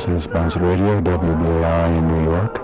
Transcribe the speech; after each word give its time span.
To 0.00 0.06
listener-sponsored 0.14 0.62
radio, 0.62 0.98
WBAI 1.02 1.98
in 1.98 2.08
New 2.08 2.24
York. 2.30 2.54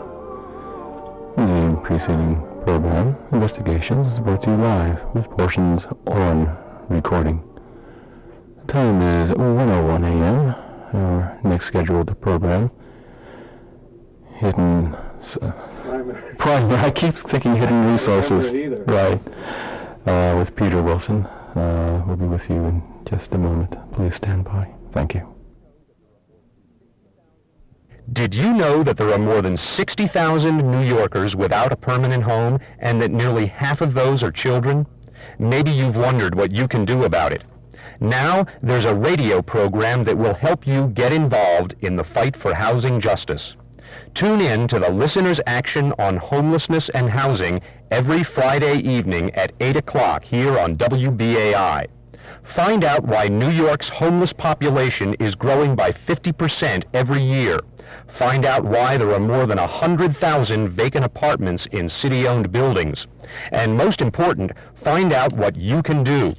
The 1.37 1.79
preceding 1.83 2.37
program, 2.65 3.15
Investigations, 3.31 4.07
is 4.11 4.21
brought 4.21 4.43
to 4.45 4.51
you 4.53 4.57
live 4.57 5.05
with 5.15 5.29
portions 5.29 5.85
on 6.07 6.57
recording. 6.89 7.43
The 8.65 8.73
time 8.73 9.03
is 9.03 9.29
1.01 9.33 10.05
a.m. 10.05 10.55
Our 10.95 11.39
next 11.45 11.67
scheduled 11.67 12.19
program, 12.23 12.71
Hidden... 14.37 14.97
s- 15.21 15.37
Primary. 16.39 16.75
I 16.87 16.91
keep 16.91 17.13
thinking 17.15 17.55
Hidden 17.55 17.93
Resources. 17.93 18.51
Right. 18.87 19.21
Uh, 20.07 20.37
with 20.39 20.57
Peter 20.57 20.83
Wilson. 20.83 21.27
Uh, 21.27 22.03
we'll 22.07 22.17
be 22.17 22.25
with 22.25 22.49
you 22.49 22.65
in 22.65 22.83
just 23.05 23.35
a 23.35 23.39
moment. 23.39 23.77
Please 23.93 24.15
stand 24.15 24.45
by. 24.45 24.73
Thank 24.91 25.13
you. 25.13 25.36
Did 28.13 28.37
you 28.37 28.53
know 28.53 28.85
that 28.85 28.97
there 28.97 29.13
are 29.13 29.19
more 29.19 29.43
than 29.43 29.57
60,000 29.57 30.59
New 30.59 30.83
Yorkers 30.83 31.35
without 31.35 31.73
a 31.73 31.77
permanent 31.77 32.23
home 32.23 32.61
and 32.79 33.03
that 33.03 33.11
nearly 33.11 33.47
half 33.47 33.81
of 33.81 33.95
those 33.95 34.23
are 34.23 34.31
children? 34.31 34.87
Maybe 35.41 35.73
you've 35.73 35.97
wondered 35.97 36.35
what 36.37 36.53
you 36.53 36.69
can 36.69 36.85
do 36.85 37.03
about 37.03 37.33
it. 37.33 37.43
Now, 37.99 38.47
there's 38.63 38.85
a 38.85 38.95
radio 38.95 39.43
program 39.43 40.05
that 40.05 40.17
will 40.17 40.35
help 40.35 40.69
you 40.69 40.89
get 40.89 41.13
involved 41.13 41.75
in 41.81 41.97
the 41.97 42.05
fight 42.05 42.37
for 42.37 42.55
housing 42.55 43.01
justice. 43.01 43.57
Tune 44.15 44.41
in 44.41 44.69
to 44.69 44.79
the 44.79 44.91
Listener's 44.91 45.41
Action 45.47 45.93
on 45.99 46.17
Homelessness 46.17 46.89
and 46.91 47.11
Housing 47.11 47.61
every 47.91 48.23
Friday 48.23 48.77
evening 48.79 49.35
at 49.35 49.53
8 49.61 49.77
o'clock 49.79 50.25
here 50.25 50.59
on 50.59 50.77
WBAI. 50.77 51.87
Find 52.43 52.85
out 52.85 53.05
why 53.05 53.29
New 53.29 53.51
York's 53.51 53.89
homeless 53.89 54.33
population 54.33 55.15
is 55.15 55.35
growing 55.35 55.75
by 55.75 55.91
50% 55.91 56.85
every 56.95 57.23
year. 57.23 57.59
Find 58.07 58.45
out 58.45 58.65
why 58.65 58.97
there 58.97 59.13
are 59.13 59.21
more 59.21 59.47
than 59.47 59.59
100,000 59.59 60.69
vacant 60.69 61.05
apartments 61.05 61.67
in 61.67 61.89
city-owned 61.89 62.53
buildings. 62.53 63.07
And 63.53 63.77
most 63.77 64.01
important, 64.01 64.53
find 64.75 65.13
out 65.13 65.33
what 65.33 65.57
you 65.57 65.83
can 65.83 66.03
do. 66.03 66.35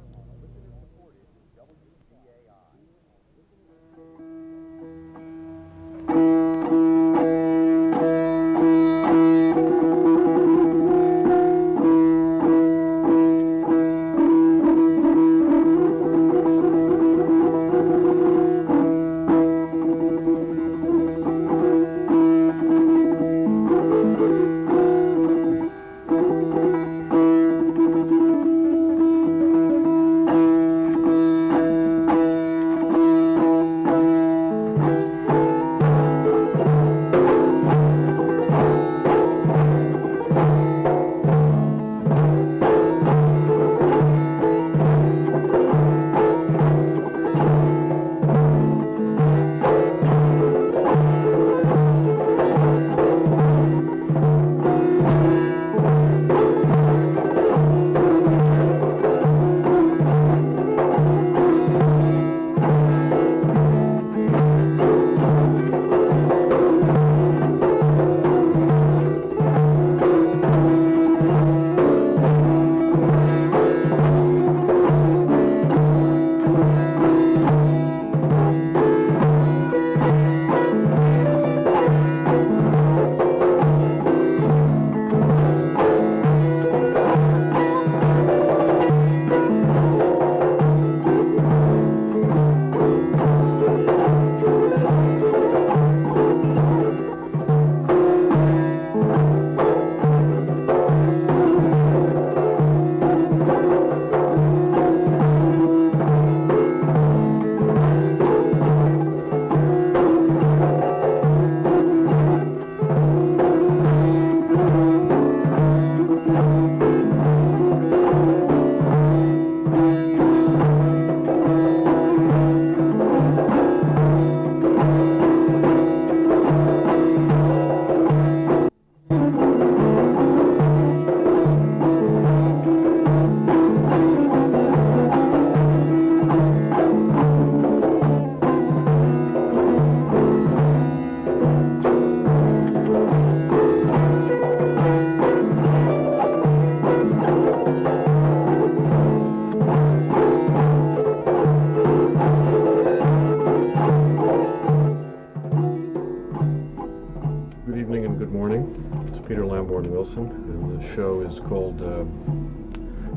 Show 160.96 161.20
is 161.20 161.40
called 161.42 161.82
uh, 161.82 162.06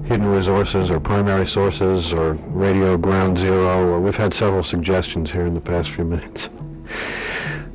Hidden 0.08 0.26
Resources 0.26 0.90
or 0.90 0.98
Primary 0.98 1.46
Sources 1.46 2.12
or 2.12 2.32
Radio 2.48 2.96
Ground 2.96 3.38
Zero, 3.38 3.86
or 3.88 4.00
we've 4.00 4.16
had 4.16 4.34
several 4.34 4.64
suggestions 4.64 5.30
here 5.30 5.46
in 5.46 5.54
the 5.54 5.60
past 5.60 5.90
few 5.90 6.04
minutes. 6.04 6.48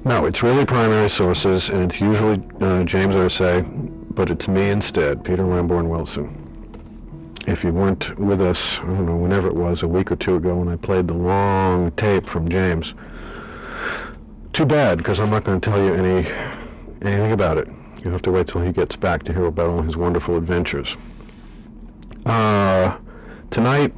No, 0.08 0.26
it's 0.26 0.44
really 0.44 0.66
primary 0.68 1.10
sources, 1.10 1.70
and 1.70 1.92
it's 1.92 2.00
usually 2.00 2.40
uh, 2.62 2.84
James 2.84 3.16
Irsay, 3.16 3.66
but 4.14 4.30
it's 4.30 4.48
me 4.48 4.70
instead, 4.70 5.24
Peter 5.24 5.44
Lamborn 5.44 5.90
Wilson. 5.90 6.30
If 7.48 7.64
you 7.64 7.74
weren't 7.74 8.16
with 8.20 8.40
us, 8.40 8.78
I 8.82 8.86
don't 8.86 9.08
know, 9.08 9.16
whenever 9.16 9.48
it 9.48 9.56
was, 9.56 9.82
a 9.82 9.88
week 9.88 10.12
or 10.12 10.16
two 10.16 10.36
ago 10.36 10.58
when 10.58 10.68
I 10.68 10.76
played 10.76 11.08
the 11.08 11.16
long 11.16 11.90
tape 11.94 12.28
from 12.28 12.50
James, 12.50 12.94
too 14.54 14.68
bad, 14.68 15.00
because 15.00 15.20
I'm 15.20 15.32
not 15.32 15.44
going 15.44 15.60
to 15.60 15.70
tell 15.72 15.84
you 15.84 15.96
any 15.96 16.32
anything 17.02 17.32
about 17.32 17.58
it. 17.58 17.68
You 18.06 18.12
have 18.12 18.22
to 18.22 18.32
wait 18.32 18.48
till 18.48 18.62
he 18.62 18.72
gets 18.72 18.96
back 18.96 19.24
to 19.24 19.34
hear 19.34 19.46
about 19.46 19.68
all 19.68 19.82
his 19.82 19.98
wonderful 19.98 20.38
adventures. 20.38 20.96
Uh, 22.24 22.98
tonight, 23.50 23.96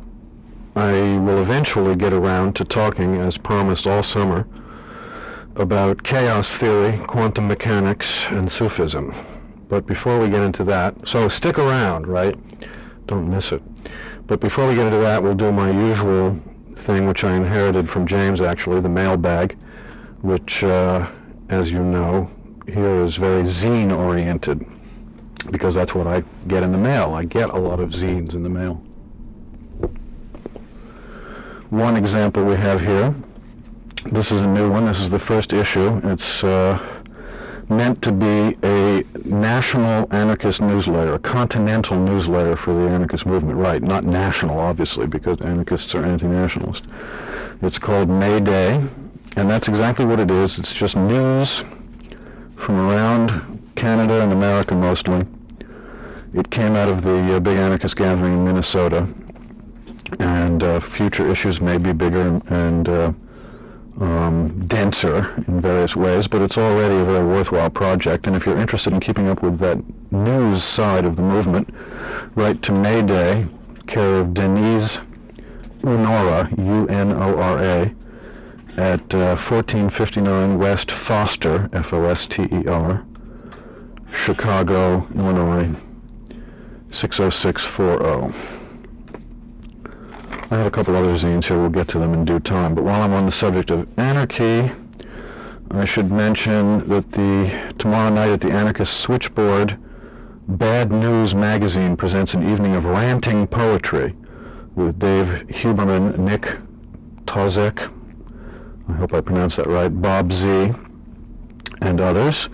I 0.77 1.18
will 1.18 1.42
eventually 1.42 1.94
get 1.98 2.13
around 2.13 2.56
to 2.56 2.63
talking, 2.63 3.18
as 3.18 3.38
promised 3.38 3.86
all 3.86 4.04
summer, 4.04 4.48
about 5.57 6.04
chaos 6.04 6.54
theory, 6.54 7.00
quantum 7.06 7.50
mechanics, 7.50 8.27
and 8.30 8.50
Sufism. 8.50 9.13
But 9.68 9.86
before 9.86 10.19
we 10.19 10.30
get 10.30 10.42
into 10.42 10.63
that, 10.63 11.06
so 11.06 11.27
stick 11.27 11.59
around, 11.59 12.07
right? 12.07 12.39
Don't 13.07 13.30
miss 13.30 13.51
it. 13.51 13.62
But 14.25 14.39
before 14.39 14.69
we 14.69 14.75
get 14.75 14.88
into 14.88 15.00
that, 15.00 15.21
we'll 15.21 15.36
do 15.36 15.51
my 15.51 15.69
usual 15.69 16.39
thing, 16.86 17.07
which 17.07 17.25
I 17.25 17.36
inherited 17.36 17.89
from 17.89 18.07
James, 18.07 18.39
actually, 18.39 18.80
the 18.80 18.88
mailbag, 18.88 19.57
which, 20.21 20.63
uh, 20.63 21.09
as 21.50 21.71
you 21.71 21.83
know, 21.83 22.31
here 22.68 23.04
is 23.04 23.16
very 23.16 23.44
zine-oriented, 23.44 24.66
because 25.52 25.75
that's 25.75 25.96
what 25.96 26.08
I 26.08 26.24
get 26.48 26.64
in 26.64 26.72
the 26.72 26.78
mail. 26.78 27.14
I 27.14 27.24
get 27.24 27.50
a 27.50 27.58
lot 27.58 27.80
of 27.80 27.92
zines 27.92 28.34
in 28.34 28.44
the 28.44 28.50
mail. 28.50 28.75
One 31.69 31.98
example 31.98 32.44
we 32.46 32.56
have 32.56 32.80
here 32.80 33.14
this 34.12 34.31
is 34.31 34.40
a 34.40 34.48
new 34.48 34.72
one. 34.72 34.86
This 34.86 35.02
is 35.02 35.10
the 35.10 35.19
first 35.19 35.52
issue. 35.52 36.00
It's 36.04 36.44
uh, 36.44 36.80
meant 37.68 38.02
to 38.04 38.12
be 38.14 38.58
a 38.64 39.04
national 39.25 40.08
anarchist 40.14 40.62
newsletter, 40.62 41.16
a 41.16 41.19
continental 41.19 42.00
newsletter 42.00 42.56
for 42.56 42.74
the 42.74 42.90
anarchist 42.90 43.25
movement. 43.25 43.58
Right, 43.58 43.81
not 43.81 44.06
national, 44.06 44.60
obviously, 44.60 45.08
because 45.08 45.42
anarchists 45.42 45.94
are 45.94 46.06
anti-nationalist. 46.06 46.86
It's 47.62 47.78
called 47.78 48.08
May 48.08 48.40
Day, 48.40 48.81
and 49.36 49.50
that's 49.50 49.68
exactly 49.68 50.06
what 50.06 50.22
it 50.22 50.31
is. 50.31 50.58
It's 50.58 50.74
just 50.74 50.96
news 50.96 51.64
from 52.68 52.81
around 52.81 53.72
Canada 53.78 54.22
and 54.22 54.34
America 54.34 54.75
mostly. 54.75 55.25
It 56.34 56.52
came 56.52 56.75
out 56.75 56.90
of 56.90 57.02
the 57.02 57.38
uh, 57.38 57.40
big 57.40 57.58
anarchist 57.58 57.96
gathering 57.96 58.34
in 58.34 58.44
Minnesota, 58.44 59.08
and 60.19 60.62
uh, 60.62 60.81
future 60.81 61.25
issues 61.30 61.62
may 61.62 61.78
be 61.78 61.94
bigger 61.94 62.42
and 62.48 62.90
uh, 62.90 63.14
um, 64.02 64.68
denser 64.68 65.34
in 65.48 65.62
various 65.62 65.96
ways, 65.96 66.28
but 66.28 66.42
it's 66.42 66.58
already 66.58 66.96
a 66.96 67.06
very 67.06 67.25
worthwhile 67.25 67.69
project. 67.69 68.28
And 68.28 68.36
if 68.36 68.46
you're 68.46 68.58
interested 68.58 68.92
in 68.92 69.00
keeping 69.00 69.30
up 69.30 69.42
with 69.42 69.60
that 69.60 69.81
news 70.12 70.62
side 70.62 71.06
of 71.06 71.16
the 71.16 71.22
movement, 71.22 71.74
write 72.36 72.62
to 72.64 72.74
Mayday, 72.74 73.48
care 73.88 74.19
of 74.19 74.34
Denise 74.34 75.00
Unora, 75.84 76.52
U-N-O-R-A, 76.58 77.96
at 78.77 79.13
uh, 79.13 79.35
1459 79.35 80.59
West 80.59 80.91
Foster, 80.91 81.68
F-O-S-T-E-R, 81.74 83.03
Chicago, 84.13 85.07
Illinois, 85.15 85.75
60640. 86.91 88.38
I 90.50 90.56
have 90.56 90.68
a 90.68 90.71
couple 90.71 90.95
other 90.95 91.15
zines 91.15 91.45
here. 91.45 91.57
We'll 91.57 91.69
get 91.69 91.88
to 91.89 92.00
them 92.00 92.13
in 92.13 92.24
due 92.24 92.39
time. 92.39 92.75
But 92.75 92.83
while 92.83 93.01
I'm 93.01 93.13
on 93.13 93.25
the 93.25 93.31
subject 93.31 93.71
of 93.71 93.88
anarchy, 93.97 94.71
I 95.71 95.83
should 95.83 96.12
mention 96.12 96.88
that 96.88 97.12
the 97.12 97.73
tomorrow 97.77 98.13
night 98.13 98.30
at 98.30 98.41
the 98.41 98.51
Anarchist 98.51 98.94
Switchboard, 98.97 99.77
Bad 100.47 100.91
News 100.91 101.35
Magazine 101.35 101.97
presents 101.97 102.33
an 102.33 102.47
evening 102.50 102.75
of 102.75 102.85
ranting 102.85 103.47
poetry 103.47 104.15
with 104.75 105.00
Dave 105.00 105.47
Huberman, 105.47 106.18
Nick 106.18 106.57
Tozek, 107.25 107.91
I 108.89 108.94
hope 108.94 109.13
I 109.13 109.22
pronounced 109.22 109.57
that 109.57 109.68
right, 109.68 109.89
Bob 109.89 110.31
Z, 110.31 110.72
and 111.81 112.01
others. 112.01 112.50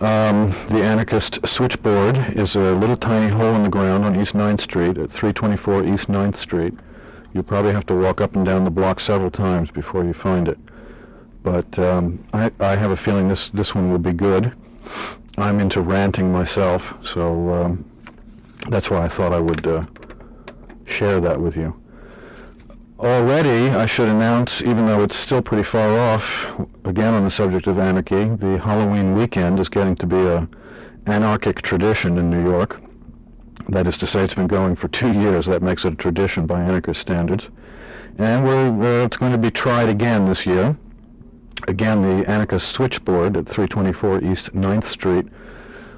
Um, 0.00 0.52
the 0.68 0.82
Anarchist 0.82 1.46
Switchboard 1.46 2.16
is 2.34 2.56
a 2.56 2.72
little 2.72 2.96
tiny 2.96 3.28
hole 3.28 3.54
in 3.54 3.62
the 3.62 3.68
ground 3.68 4.04
on 4.04 4.18
East 4.18 4.32
9th 4.32 4.62
Street 4.62 4.96
at 4.96 5.10
324 5.10 5.84
East 5.84 6.08
9th 6.08 6.36
Street. 6.36 6.72
You 7.34 7.42
probably 7.42 7.72
have 7.72 7.84
to 7.86 7.94
walk 7.94 8.22
up 8.22 8.34
and 8.34 8.44
down 8.44 8.64
the 8.64 8.70
block 8.70 9.00
several 9.00 9.30
times 9.30 9.70
before 9.70 10.04
you 10.04 10.14
find 10.14 10.48
it. 10.48 10.58
But 11.42 11.78
um, 11.78 12.24
I, 12.32 12.50
I 12.60 12.76
have 12.76 12.90
a 12.90 12.96
feeling 12.96 13.28
this, 13.28 13.48
this 13.50 13.74
one 13.74 13.90
will 13.90 13.98
be 13.98 14.12
good. 14.12 14.52
I'm 15.36 15.60
into 15.60 15.80
ranting 15.82 16.32
myself, 16.32 16.94
so 17.02 17.52
um, 17.52 17.84
that's 18.68 18.90
why 18.90 19.04
I 19.04 19.08
thought 19.08 19.32
I 19.32 19.38
would 19.38 19.66
uh, 19.66 19.84
share 20.86 21.20
that 21.20 21.40
with 21.40 21.56
you. 21.56 21.79
Already, 23.00 23.70
I 23.70 23.86
should 23.86 24.10
announce, 24.10 24.60
even 24.60 24.84
though 24.84 25.02
it's 25.02 25.16
still 25.16 25.40
pretty 25.40 25.62
far 25.62 25.98
off, 25.98 26.44
again 26.84 27.14
on 27.14 27.24
the 27.24 27.30
subject 27.30 27.66
of 27.66 27.78
anarchy, 27.78 28.26
the 28.26 28.58
Halloween 28.58 29.14
weekend 29.14 29.58
is 29.58 29.70
getting 29.70 29.96
to 29.96 30.06
be 30.06 30.18
a 30.18 30.46
anarchic 31.06 31.62
tradition 31.62 32.18
in 32.18 32.28
New 32.28 32.44
York. 32.44 32.78
That 33.70 33.86
is 33.86 33.96
to 33.98 34.06
say, 34.06 34.22
it's 34.22 34.34
been 34.34 34.48
going 34.48 34.76
for 34.76 34.88
two 34.88 35.14
years. 35.14 35.46
That 35.46 35.62
makes 35.62 35.86
it 35.86 35.94
a 35.94 35.96
tradition 35.96 36.44
by 36.44 36.60
anarchist 36.60 37.00
standards. 37.00 37.48
And 38.18 38.44
we're, 38.44 39.00
uh, 39.00 39.06
it's 39.06 39.16
going 39.16 39.32
to 39.32 39.38
be 39.38 39.50
tried 39.50 39.88
again 39.88 40.26
this 40.26 40.44
year. 40.44 40.76
Again, 41.68 42.02
the 42.02 42.28
anarchist 42.28 42.70
switchboard 42.70 43.34
at 43.38 43.46
324 43.46 44.24
East 44.24 44.54
9th 44.54 44.84
Street 44.84 45.26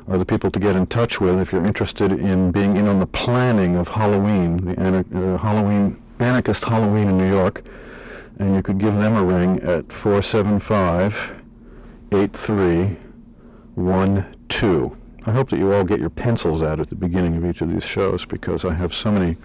are 0.07 0.19
the 0.19 0.25
people 0.25 0.53
to 0.53 0.61
get 0.61 0.77
in 0.77 0.87
touch 0.87 1.21
with 1.21 1.41
if 1.41 1.51
you're 1.51 1.67
interested 1.67 2.13
in 2.13 2.53
being 2.53 2.77
in 2.77 2.87
on 2.87 3.01
the 3.01 3.07
planning 3.09 3.75
of 3.75 3.89
Halloween, 3.89 4.59
the 4.67 4.75
anar- 4.75 5.35
uh, 5.35 5.39
Halloween 5.39 6.02
anarchist 6.23 6.65
Halloween 6.65 7.09
in 7.09 7.19
New 7.19 7.31
York. 7.31 7.63
And 8.39 8.55
you 8.55 8.63
could 8.63 8.79
give 8.79 8.95
them 8.95 9.15
a 9.15 9.23
ring 9.23 9.61
at 9.61 9.93
475 9.93 11.43
8312. 12.13 14.97
I 15.25 15.31
hope 15.31 15.51
that 15.51 15.59
you 15.59 15.73
all 15.73 15.85
get 15.85 16.01
your 16.01 16.11
pencils 16.11 16.63
out 16.63 16.81
at 16.81 16.89
the 16.89 16.97
beginning 16.97 17.37
of 17.37 17.45
each 17.45 17.61
of 17.61 17.71
these 17.71 17.85
shows 17.85 18.25
because 18.25 18.65
I 18.65 18.75
have 18.75 18.93
so 18.93 19.13
many 19.13 19.37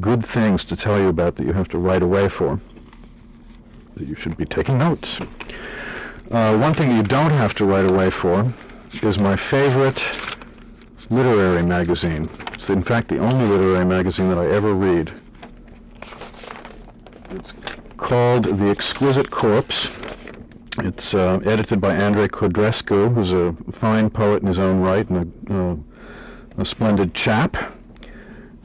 good 0.00 0.26
things 0.26 0.64
to 0.64 0.76
tell 0.76 0.98
you 0.98 1.08
about 1.08 1.36
that 1.36 1.46
you 1.46 1.52
have 1.52 1.68
to 1.68 1.78
write 1.78 2.02
away 2.02 2.28
for. 2.28 2.60
That 3.96 4.08
you 4.08 4.16
should 4.16 4.36
be 4.36 4.44
taking 4.44 4.78
notes. 4.78 5.20
Uh, 6.30 6.58
one 6.58 6.74
thing 6.74 6.96
you 6.96 7.02
don't 7.02 7.30
have 7.30 7.54
to 7.54 7.64
write 7.64 7.88
away 7.88 8.10
for 8.10 8.52
is 9.02 9.18
my 9.18 9.36
favorite 9.36 10.04
literary 11.10 11.62
magazine. 11.62 12.28
It's 12.54 12.70
in 12.70 12.82
fact 12.82 13.08
the 13.08 13.18
only 13.18 13.46
literary 13.46 13.84
magazine 13.84 14.26
that 14.26 14.38
I 14.38 14.46
ever 14.46 14.74
read. 14.74 15.12
It's 17.34 17.52
called 17.96 18.44
The 18.44 18.68
Exquisite 18.68 19.28
Corpse. 19.28 19.88
It's 20.78 21.14
uh, 21.14 21.40
edited 21.44 21.80
by 21.80 21.94
Andrei 21.94 22.28
Codrescu, 22.28 23.12
who's 23.12 23.32
a 23.32 23.56
fine 23.72 24.08
poet 24.08 24.42
in 24.42 24.48
his 24.48 24.60
own 24.60 24.80
right 24.80 25.08
and 25.08 25.32
a, 25.50 25.54
uh, 25.54 25.76
a 26.58 26.64
splendid 26.64 27.12
chap. 27.12 27.56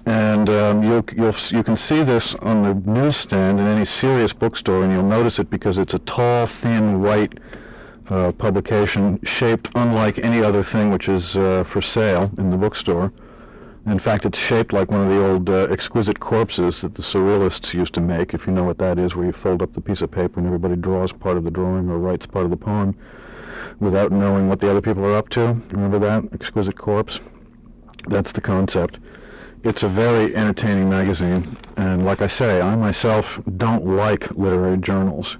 And 0.06 0.50
um, 0.52 0.84
you'll, 0.84 1.04
you'll, 1.16 1.36
you 1.50 1.64
can 1.64 1.76
see 1.78 2.04
this 2.04 2.36
on 2.36 2.62
the 2.62 2.92
newsstand 2.92 3.60
in 3.60 3.66
any 3.66 3.86
serious 3.86 4.34
bookstore, 4.34 4.84
and 4.84 4.94
you'll 4.94 5.04
notice 5.04 5.40
it 5.40 5.50
because 5.50 5.80
it's 5.80 5.96
a 5.96 6.00
tall, 6.00 6.46
thin, 6.46 7.02
white 7.02 7.40
uh, 8.10 8.32
publication 8.34 9.20
shaped 9.24 9.70
unlike 9.74 10.20
any 10.20 10.44
other 10.44 10.62
thing 10.62 10.92
which 10.92 11.10
is 11.10 11.38
uh, 11.38 11.64
for 11.64 11.82
sale 11.82 12.30
in 12.38 12.52
the 12.52 12.58
bookstore. 12.58 13.12
In 13.89 13.98
fact, 13.98 14.24
it's 14.24 14.38
shaped 14.38 14.72
like 14.72 14.91
one 14.91 15.01
of 15.01 15.10
the 15.10 15.25
old 15.25 15.50
uh, 15.50 15.67
exquisite 15.72 16.19
corpses 16.19 16.81
that 16.81 16.93
the 16.93 17.01
surrealists 17.01 17.74
used 17.74 17.91
to 17.96 18.01
make, 18.01 18.36
if 18.36 18.46
you 18.46 18.53
know 18.53 18.63
what 18.63 18.77
that 18.77 19.00
is, 19.00 19.15
where 19.15 19.25
you 19.25 19.31
fold 19.31 19.63
up 19.63 19.74
the 19.74 19.81
piece 19.81 20.01
of 20.01 20.12
paper 20.12 20.39
and 20.39 20.46
everybody 20.46 20.75
draws 20.75 21.12
part 21.12 21.38
of 21.38 21.43
the 21.43 21.50
drawing 21.50 21.89
or 21.89 21.98
writes 21.98 22.27
part 22.27 22.46
of 22.46 22.51
the 22.51 22.58
poem 22.58 22.96
without 23.79 24.12
knowing 24.12 24.48
what 24.48 24.60
the 24.60 24.69
other 24.69 24.79
people 24.79 25.03
are 25.05 25.15
up 25.15 25.29
to. 25.29 25.60
Remember 25.72 25.98
that? 25.98 26.24
Exquisite 26.34 26.77
corpse? 26.77 27.19
That's 28.08 28.31
the 28.31 28.41
concept. 28.41 29.00
It's 29.63 29.81
a 29.81 29.89
very 29.89 30.36
entertaining 30.36 30.88
magazine, 30.88 31.58
and 31.75 32.05
like 32.05 32.22
I 32.22 32.27
say, 32.27 32.62
I 32.62 32.75
myself 32.75 33.39
don't 33.58 33.88
like 33.88 34.29
literary 34.38 34.77
journals, 34.77 35.36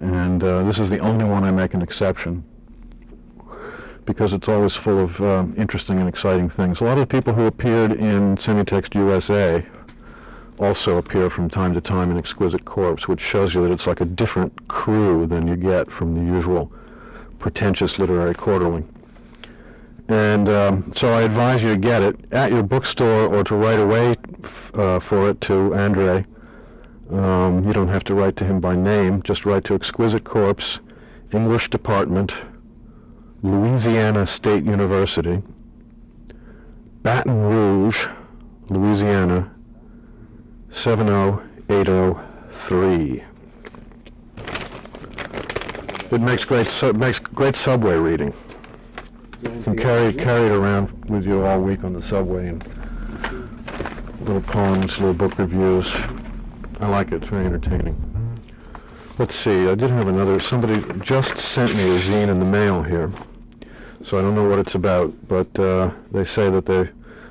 and 0.00 0.44
uh, 0.44 0.62
this 0.64 0.78
is 0.78 0.90
the 0.90 0.98
only 0.98 1.24
one 1.24 1.42
I 1.42 1.52
make 1.52 1.72
an 1.72 1.80
exception 1.80 2.44
because 4.08 4.32
it's 4.32 4.48
always 4.48 4.74
full 4.74 4.98
of 4.98 5.20
uh, 5.20 5.44
interesting 5.58 5.98
and 5.98 6.08
exciting 6.08 6.48
things. 6.48 6.80
A 6.80 6.84
lot 6.84 6.96
of 6.96 7.00
the 7.00 7.06
people 7.06 7.34
who 7.34 7.44
appeared 7.44 7.92
in 7.92 8.36
Semiotext(e) 8.36 8.94
USA 8.94 9.62
also 10.58 10.96
appear 10.96 11.28
from 11.28 11.50
time 11.50 11.74
to 11.74 11.80
time 11.82 12.10
in 12.10 12.16
Exquisite 12.16 12.64
Corpse, 12.64 13.06
which 13.06 13.20
shows 13.20 13.52
you 13.52 13.62
that 13.64 13.70
it's 13.70 13.86
like 13.86 14.00
a 14.00 14.06
different 14.06 14.66
crew 14.66 15.26
than 15.26 15.46
you 15.46 15.56
get 15.56 15.90
from 15.90 16.14
the 16.14 16.22
usual 16.22 16.72
pretentious 17.38 17.98
literary 17.98 18.34
quarterly. 18.34 18.82
And 20.08 20.48
um, 20.48 20.90
so 20.96 21.12
I 21.12 21.20
advise 21.20 21.62
you 21.62 21.74
to 21.74 21.76
get 21.78 22.02
it 22.02 22.16
at 22.32 22.50
your 22.50 22.62
bookstore 22.62 23.26
or 23.26 23.44
to 23.44 23.54
write 23.54 23.78
away 23.78 24.16
uh, 24.72 25.00
for 25.00 25.28
it 25.28 25.38
to 25.42 25.74
Andre. 25.74 26.24
Um, 27.10 27.62
you 27.66 27.74
don't 27.74 27.88
have 27.88 28.04
to 28.04 28.14
write 28.14 28.36
to 28.36 28.46
him 28.46 28.58
by 28.58 28.74
name. 28.74 29.22
Just 29.22 29.44
write 29.44 29.64
to 29.64 29.74
Exquisite 29.74 30.24
Corpse, 30.24 30.78
English 31.30 31.68
Department, 31.68 32.32
Louisiana 33.42 34.26
State 34.26 34.64
University, 34.64 35.42
Baton 37.02 37.40
Rouge, 37.40 38.06
Louisiana, 38.68 39.50
70803. 40.72 43.24
It 46.10 46.20
makes 46.20 46.44
great 46.44 46.70
su- 46.70 46.92
makes 46.94 47.18
great 47.18 47.54
subway 47.54 47.96
reading. 47.96 48.32
You 49.42 49.62
can 49.62 49.76
carry 49.76 50.12
carry 50.12 50.46
it 50.46 50.52
around 50.52 50.90
with 51.08 51.24
you 51.24 51.44
all 51.44 51.60
week 51.60 51.84
on 51.84 51.92
the 51.92 52.02
subway 52.02 52.48
and 52.48 52.64
little 54.20 54.40
poems, 54.42 54.98
little 54.98 55.14
book 55.14 55.38
reviews. 55.38 55.94
I 56.80 56.88
like 56.88 57.12
it. 57.12 57.16
It's 57.16 57.28
very 57.28 57.46
entertaining. 57.46 57.96
Let's 59.18 59.34
see. 59.34 59.68
I 59.68 59.74
did 59.74 59.90
have 59.90 60.08
another. 60.08 60.40
Somebody 60.40 60.82
just 61.00 61.36
sent 61.36 61.74
me 61.74 61.94
a 61.94 61.98
zine 62.00 62.28
in 62.28 62.38
the 62.38 62.44
mail 62.44 62.82
here, 62.82 63.10
so 64.08 64.18
I 64.18 64.22
don't 64.22 64.34
know 64.34 64.48
what 64.48 64.58
it's 64.58 64.74
about. 64.74 65.12
But 65.28 65.58
uh, 65.58 65.90
they 66.12 66.24
say 66.24 66.48
that 66.50 66.66
they, 66.66 66.88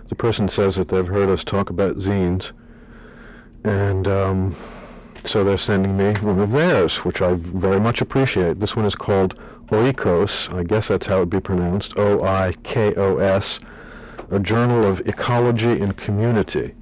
the 0.10 0.15
person 0.15 0.48
says 0.48 0.75
that 0.75 0.88
they've 0.89 1.07
heard 1.07 1.29
us 1.29 1.43
talk 1.43 1.69
about 1.69 1.98
zines, 1.98 2.51
and 3.63 4.07
um, 4.07 4.55
so 5.25 5.43
they're 5.43 5.57
sending 5.57 5.98
me 5.98 6.13
one 6.22 6.39
of 6.39 6.51
theirs, 6.51 6.98
which 6.98 7.22
I 7.22 7.34
very 7.34 7.79
much 7.79 8.01
appreciate. 8.01 8.60
This 8.60 8.75
one 8.75 8.86
is 8.86 8.96
called 8.96 9.38
Oikos. 9.67 10.53
I 10.53 10.63
guess 10.63 10.88
that's 10.88 11.07
how 11.07 11.17
it 11.17 11.19
would 11.22 11.29
be 11.31 11.39
pronounced. 11.39 11.98
O-I-K-O-S. 11.98 13.60
A 14.29 14.39
journal 14.39 14.86
of 14.86 15.07
ecology 15.07 15.79
and 15.81 15.96
community. 15.98 16.75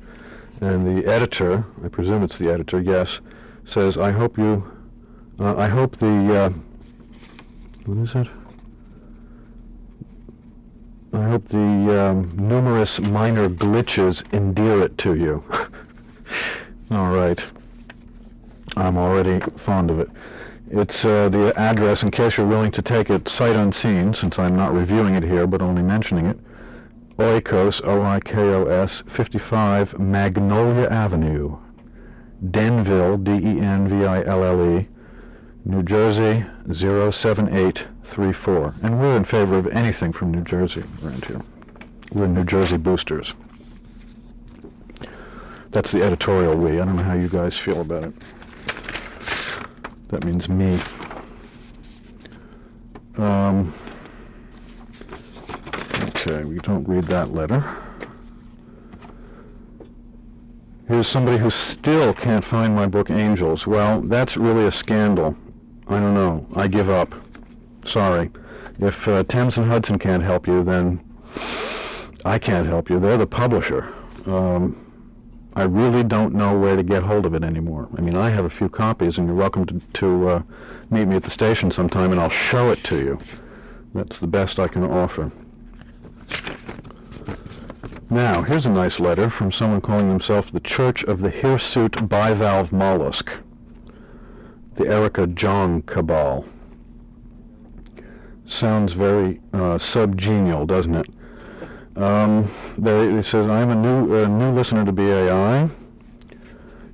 And 0.61 0.97
the 0.97 1.07
editor, 1.07 1.63
I 1.83 1.87
presume 1.89 2.23
it's 2.23 2.37
the 2.37 2.51
editor, 2.51 2.81
yes, 2.81 3.19
says, 3.65 3.97
I 3.97 4.11
hope 4.11 4.37
you, 4.37 4.71
uh, 5.39 5.55
I 5.55 5.67
hope 5.67 5.97
the, 5.97 6.35
uh, 6.35 6.49
what 7.85 7.97
is 7.99 8.15
it? 8.15 8.27
I 11.15 11.29
hope 11.29 11.47
the 11.47 12.07
um, 12.07 12.33
numerous 12.35 12.99
minor 12.99 13.47
glitches 13.47 14.21
endear 14.33 14.81
it 14.81 14.97
to 14.97 15.15
you. 15.15 15.41
All 16.91 17.09
right. 17.09 17.43
I'm 18.75 18.97
already 18.97 19.39
fond 19.55 19.91
of 19.91 20.01
it. 20.01 20.09
It's 20.69 21.05
uh, 21.05 21.29
the 21.29 21.53
address, 21.57 22.03
in 22.03 22.11
case 22.11 22.35
you're 22.35 22.45
willing 22.45 22.71
to 22.71 22.81
take 22.81 23.09
it 23.09 23.29
sight 23.29 23.55
unseen, 23.55 24.13
since 24.13 24.37
I'm 24.37 24.57
not 24.57 24.73
reviewing 24.73 25.15
it 25.15 25.23
here, 25.23 25.47
but 25.47 25.61
only 25.61 25.83
mentioning 25.83 26.25
it. 26.25 26.37
Oikos, 27.17 27.81
O-I-K-O-S, 27.85 29.03
55 29.07 29.97
Magnolia 29.97 30.89
Avenue, 30.89 31.57
Denville, 32.51 33.15
D-E-N-V-I-L-L-E, 33.15 34.87
New 35.63 35.81
Jersey 35.81 36.45
07834. 38.05 38.75
And 38.83 38.99
we're 38.99 39.17
in 39.17 39.23
favor 39.23 39.57
of 39.57 39.67
anything 39.67 40.11
from 40.11 40.31
New 40.31 40.43
Jersey 40.43 40.83
around 41.03 41.25
here. 41.25 41.41
We're 42.11 42.27
New 42.27 42.43
Jersey 42.43 42.77
boosters. 42.77 43.33
That's 45.71 45.91
the 45.91 46.03
editorial 46.03 46.55
we. 46.55 46.79
I 46.79 46.85
don't 46.85 46.95
know 46.95 47.03
how 47.03 47.15
you 47.15 47.27
guys 47.27 47.57
feel 47.57 47.81
about 47.81 48.05
it. 48.05 48.13
That 50.09 50.23
means 50.23 50.47
me. 50.47 50.79
Um, 53.17 53.73
okay, 56.03 56.43
we 56.43 56.59
don't 56.59 56.87
read 56.87 57.05
that 57.05 57.33
letter. 57.33 57.75
Here's 60.87 61.07
somebody 61.07 61.39
who 61.39 61.49
still 61.49 62.13
can't 62.13 62.45
find 62.45 62.75
my 62.75 62.85
book 62.85 63.09
Angels. 63.09 63.65
Well, 63.65 64.01
that's 64.01 64.37
really 64.37 64.67
a 64.67 64.71
scandal. 64.71 65.35
I 65.87 65.99
don't 65.99 66.13
know. 66.13 66.45
I 66.55 66.67
give 66.67 66.89
up. 66.89 67.15
Sorry. 67.85 68.31
If 68.79 69.07
uh, 69.07 69.23
Thames 69.23 69.57
and 69.57 69.67
Hudson 69.67 69.99
can't 69.99 70.23
help 70.23 70.47
you, 70.47 70.63
then 70.63 70.99
I 72.25 72.39
can't 72.39 72.67
help 72.67 72.89
you. 72.89 72.99
They're 72.99 73.17
the 73.17 73.27
publisher. 73.27 73.93
Um, 74.25 74.81
I 75.55 75.63
really 75.63 76.03
don't 76.03 76.33
know 76.33 76.59
where 76.59 76.75
to 76.75 76.83
get 76.83 77.03
hold 77.03 77.25
of 77.25 77.33
it 77.33 77.43
anymore. 77.43 77.87
I 77.97 78.01
mean, 78.01 78.15
I 78.15 78.29
have 78.29 78.43
a 78.43 78.49
few 78.49 78.67
copies, 78.67 79.17
and 79.17 79.27
you're 79.27 79.35
welcome 79.35 79.65
to, 79.67 79.79
to 80.01 80.27
uh, 80.27 80.41
meet 80.89 81.07
me 81.07 81.15
at 81.15 81.23
the 81.23 81.29
station 81.29 81.71
sometime, 81.71 82.11
and 82.11 82.19
I'll 82.19 82.29
show 82.29 82.71
it 82.71 82.83
to 82.85 82.97
you. 82.97 83.19
That's 83.93 84.17
the 84.17 84.27
best 84.27 84.59
I 84.59 84.67
can 84.67 84.83
offer. 84.83 85.31
Now, 88.09 88.41
here's 88.41 88.65
a 88.65 88.69
nice 88.69 88.99
letter 88.99 89.29
from 89.29 89.51
someone 89.51 89.81
calling 89.81 90.09
themselves 90.09 90.51
the 90.51 90.59
Church 90.59 91.03
of 91.05 91.21
the 91.21 91.29
Hirsute 91.29 92.09
Bivalve 92.09 92.71
Mollusk, 92.71 93.31
the 94.75 94.87
Erica 94.87 95.27
Jong 95.27 95.83
Cabal. 95.83 96.45
Sounds 98.45 98.93
very 98.93 99.41
uh, 99.53 99.77
subgenial, 99.77 100.67
doesn't 100.67 100.95
it? 100.95 101.07
Um, 101.95 102.51
it 102.77 103.25
says, 103.25 103.49
I'm 103.49 103.69
a 103.69 103.75
new, 103.75 104.23
uh, 104.23 104.27
new 104.27 104.51
listener 104.51 104.85
to 104.85 104.91
BAI. 104.91 105.69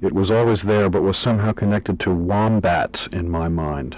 It 0.02 0.14
was 0.14 0.32
always 0.32 0.62
there, 0.62 0.90
but 0.90 1.02
was 1.02 1.18
somehow 1.18 1.52
connected 1.52 2.00
to 2.02 2.12
wombats 2.12 3.08
in 3.08 3.30
my 3.30 3.48
mind. 3.48 3.98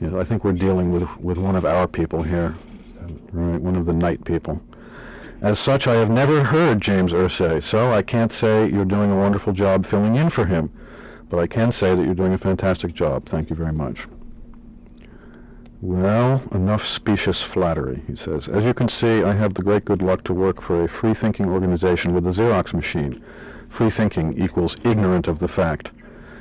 You 0.00 0.10
know, 0.10 0.20
I 0.20 0.24
think 0.24 0.44
we're 0.44 0.52
dealing 0.52 0.92
with, 0.92 1.08
with 1.18 1.38
one 1.38 1.56
of 1.56 1.64
our 1.64 1.86
people 1.86 2.22
here, 2.22 2.54
right, 3.32 3.60
one 3.60 3.76
of 3.76 3.86
the 3.86 3.94
night 3.94 4.24
people. 4.24 4.60
As 5.42 5.58
such, 5.58 5.86
I 5.86 5.94
have 5.94 6.10
never 6.10 6.42
heard 6.44 6.80
James 6.80 7.12
Irsay, 7.12 7.62
so 7.62 7.92
I 7.92 8.02
can't 8.02 8.32
say 8.32 8.68
you're 8.70 8.84
doing 8.84 9.10
a 9.10 9.16
wonderful 9.16 9.52
job 9.52 9.86
filling 9.86 10.16
in 10.16 10.30
for 10.30 10.46
him. 10.46 10.70
But 11.28 11.38
I 11.38 11.46
can 11.46 11.72
say 11.72 11.94
that 11.94 12.04
you're 12.04 12.14
doing 12.14 12.32
a 12.32 12.38
fantastic 12.38 12.94
job. 12.94 13.26
Thank 13.26 13.50
you 13.50 13.56
very 13.56 13.72
much. 13.72 14.06
Well, 15.86 16.42
enough 16.50 16.84
specious 16.84 17.42
flattery, 17.42 18.02
he 18.08 18.16
says. 18.16 18.48
As 18.48 18.64
you 18.64 18.74
can 18.74 18.88
see, 18.88 19.22
I 19.22 19.34
have 19.34 19.54
the 19.54 19.62
great 19.62 19.84
good 19.84 20.02
luck 20.02 20.24
to 20.24 20.34
work 20.34 20.60
for 20.60 20.82
a 20.82 20.88
free-thinking 20.88 21.48
organization 21.48 22.12
with 22.12 22.26
a 22.26 22.30
Xerox 22.30 22.74
machine. 22.74 23.22
Free 23.68 23.90
thinking 23.90 24.36
equals 24.36 24.74
ignorant 24.82 25.28
of 25.28 25.38
the 25.38 25.46
fact. 25.46 25.92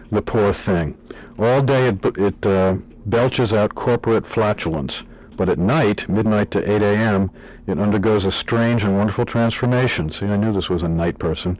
The 0.09 0.23
poor 0.23 0.51
thing. 0.51 0.97
All 1.37 1.61
day 1.61 1.89
it, 1.89 2.03
it 2.17 2.43
uh, 2.43 2.77
belches 3.05 3.53
out 3.53 3.75
corporate 3.75 4.25
flatulence, 4.25 5.03
but 5.37 5.47
at 5.47 5.59
night, 5.59 6.09
midnight 6.09 6.49
to 6.49 6.67
8 6.67 6.81
a.m., 6.81 7.29
it 7.67 7.77
undergoes 7.77 8.25
a 8.25 8.31
strange 8.31 8.83
and 8.83 8.97
wonderful 8.97 9.25
transformation. 9.25 10.11
See, 10.11 10.25
I 10.25 10.37
knew 10.37 10.53
this 10.53 10.71
was 10.71 10.81
a 10.81 10.89
night 10.89 11.19
person. 11.19 11.59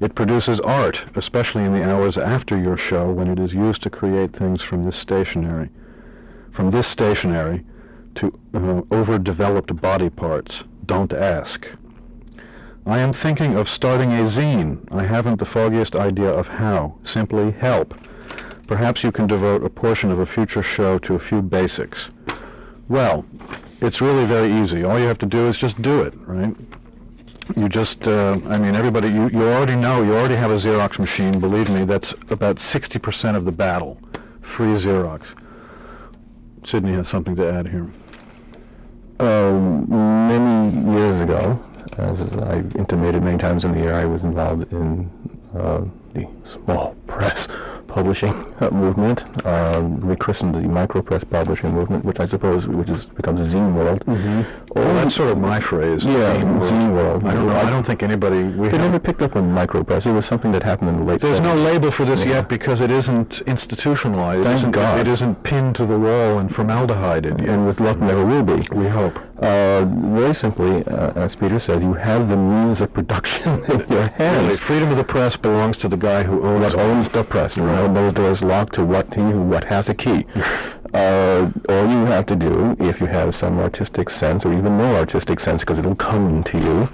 It 0.00 0.14
produces 0.14 0.60
art, 0.60 1.04
especially 1.14 1.64
in 1.64 1.74
the 1.74 1.84
hours 1.84 2.16
after 2.16 2.56
your 2.56 2.78
show 2.78 3.12
when 3.12 3.28
it 3.28 3.38
is 3.38 3.52
used 3.52 3.82
to 3.82 3.90
create 3.90 4.32
things 4.32 4.62
from 4.62 4.84
this 4.84 4.96
stationery 4.96 5.68
from 6.58 6.70
this 6.72 6.88
stationery 6.88 7.64
to 8.16 8.36
uh, 8.52 8.82
overdeveloped 8.90 9.80
body 9.80 10.10
parts. 10.10 10.64
Don't 10.86 11.12
ask. 11.12 11.68
I 12.84 12.98
am 12.98 13.12
thinking 13.12 13.54
of 13.54 13.68
starting 13.68 14.10
a 14.10 14.24
zine. 14.24 14.80
I 14.90 15.04
haven't 15.04 15.38
the 15.38 15.44
foggiest 15.44 15.94
idea 15.94 16.28
of 16.28 16.48
how. 16.48 16.98
Simply 17.04 17.52
help. 17.52 17.94
Perhaps 18.66 19.04
you 19.04 19.12
can 19.12 19.28
devote 19.28 19.62
a 19.62 19.70
portion 19.70 20.10
of 20.10 20.18
a 20.18 20.26
future 20.26 20.64
show 20.64 20.98
to 20.98 21.14
a 21.14 21.20
few 21.20 21.42
basics. 21.42 22.08
Well, 22.88 23.24
it's 23.80 24.00
really 24.00 24.24
very 24.24 24.52
easy. 24.52 24.82
All 24.82 24.98
you 24.98 25.06
have 25.06 25.18
to 25.18 25.26
do 25.26 25.46
is 25.46 25.56
just 25.56 25.80
do 25.80 26.02
it, 26.02 26.14
right? 26.26 26.56
You 27.56 27.68
just, 27.68 28.08
uh, 28.08 28.36
I 28.46 28.58
mean, 28.58 28.74
everybody, 28.74 29.10
you, 29.10 29.28
you 29.28 29.44
already 29.46 29.76
know, 29.76 30.02
you 30.02 30.12
already 30.12 30.34
have 30.34 30.50
a 30.50 30.56
Xerox 30.56 30.98
machine. 30.98 31.38
Believe 31.38 31.70
me, 31.70 31.84
that's 31.84 32.14
about 32.30 32.56
60% 32.56 33.36
of 33.36 33.44
the 33.44 33.52
battle. 33.52 33.96
Free 34.40 34.74
Xerox. 34.74 35.22
Sydney 36.68 36.92
has 36.92 37.08
something 37.08 37.34
to 37.34 37.50
add 37.50 37.66
here. 37.66 37.90
Um, 39.20 39.88
many 39.88 40.98
years 40.98 41.18
ago, 41.18 41.58
as 41.96 42.20
I 42.20 42.58
intimated 42.76 43.22
many 43.22 43.38
times 43.38 43.64
in 43.64 43.72
the 43.72 43.80
air, 43.80 43.94
I 43.94 44.04
was 44.04 44.22
involved 44.22 44.70
in 44.70 45.10
uh, 45.56 45.86
the 46.12 46.28
small 46.44 46.94
press 47.06 47.48
publishing 47.88 48.32
uh, 48.60 48.70
movement, 48.70 49.24
um, 49.46 49.98
rechristened 50.00 50.54
the 50.54 50.60
micropress 50.60 51.28
publishing 51.28 51.72
movement, 51.72 52.04
which 52.04 52.20
I 52.20 52.26
suppose 52.26 52.68
which 52.68 52.90
is 52.90 53.06
becomes 53.06 53.40
Zine 53.52 53.74
World. 53.74 54.04
Mm-hmm. 54.06 54.42
Well, 54.78 54.94
that's 54.94 55.14
sort 55.14 55.30
of 55.30 55.38
my 55.38 55.58
phrase. 55.58 56.04
Yeah, 56.04 56.36
Zine 56.36 56.58
world. 56.58 56.70
Zine 56.70 56.92
World. 56.94 57.24
I 57.24 57.34
don't 57.34 57.46
know. 57.46 57.56
I 57.56 57.70
don't 57.70 57.84
think 57.84 58.02
anybody. 58.02 58.42
We 58.44 58.68
never 58.68 58.98
picked 58.98 59.22
up 59.22 59.34
on 59.36 59.44
micropress. 59.54 60.06
It 60.06 60.12
was 60.12 60.26
something 60.26 60.52
that 60.52 60.62
happened 60.62 60.90
in 60.90 60.96
the 60.98 61.04
late. 61.04 61.20
There's 61.20 61.40
no 61.40 61.54
label 61.56 61.90
for 61.90 62.04
this 62.04 62.20
Yeah. 62.22 62.34
yet 62.36 62.48
because 62.48 62.80
it 62.80 62.90
isn't 62.90 63.40
institutionalized. 63.46 64.44
Thank 64.44 64.58
isn't, 64.58 64.70
God. 64.72 65.00
It 65.00 65.08
isn't 65.08 65.42
pinned 65.42 65.74
to 65.76 65.86
the 65.86 65.98
wall 65.98 66.38
and 66.38 66.50
formaldehyded 66.50 67.40
yet. 67.40 67.48
and 67.48 67.66
with 67.66 67.80
luck 67.80 67.98
never 67.98 68.24
will 68.24 68.42
be. 68.42 68.66
We 68.72 68.86
hope. 68.88 69.18
Uh, 69.40 69.84
very 70.18 70.34
simply, 70.34 70.84
uh, 70.88 71.12
as 71.14 71.36
Peter 71.36 71.60
said, 71.60 71.80
you 71.80 71.92
have 71.94 72.28
the 72.28 72.36
means 72.36 72.80
of 72.80 72.92
production 72.92 73.64
in 73.68 73.78
your 73.78 73.86
Really, 73.88 74.08
hands. 74.18 74.58
freedom 74.58 74.90
of 74.90 74.96
the 74.96 75.04
press 75.04 75.36
belongs 75.36 75.76
to 75.78 75.88
the 75.88 75.96
guy 75.96 76.24
who 76.24 76.42
owns 76.42 76.74
owns 76.74 77.08
the 77.08 77.22
press? 77.22 77.56
And 77.56 77.66
Right. 77.82 77.90
no 77.90 78.10
doors 78.10 78.42
locked 78.42 78.74
to 78.74 78.84
what 78.84 79.12
he 79.14 79.22
what 79.22 79.64
has 79.64 79.88
a 79.88 79.94
key. 79.94 80.26
Uh, 80.94 81.50
all 81.68 81.86
you 81.86 82.06
have 82.06 82.24
to 82.24 82.34
do, 82.34 82.74
if 82.80 82.98
you 82.98 83.06
have 83.06 83.34
some 83.34 83.58
artistic 83.58 84.08
sense, 84.08 84.46
or 84.46 84.54
even 84.54 84.78
no 84.78 84.96
artistic 84.96 85.38
sense, 85.38 85.60
because 85.60 85.78
it'll 85.78 85.94
come 85.94 86.42
to 86.44 86.58
you, 86.58 86.88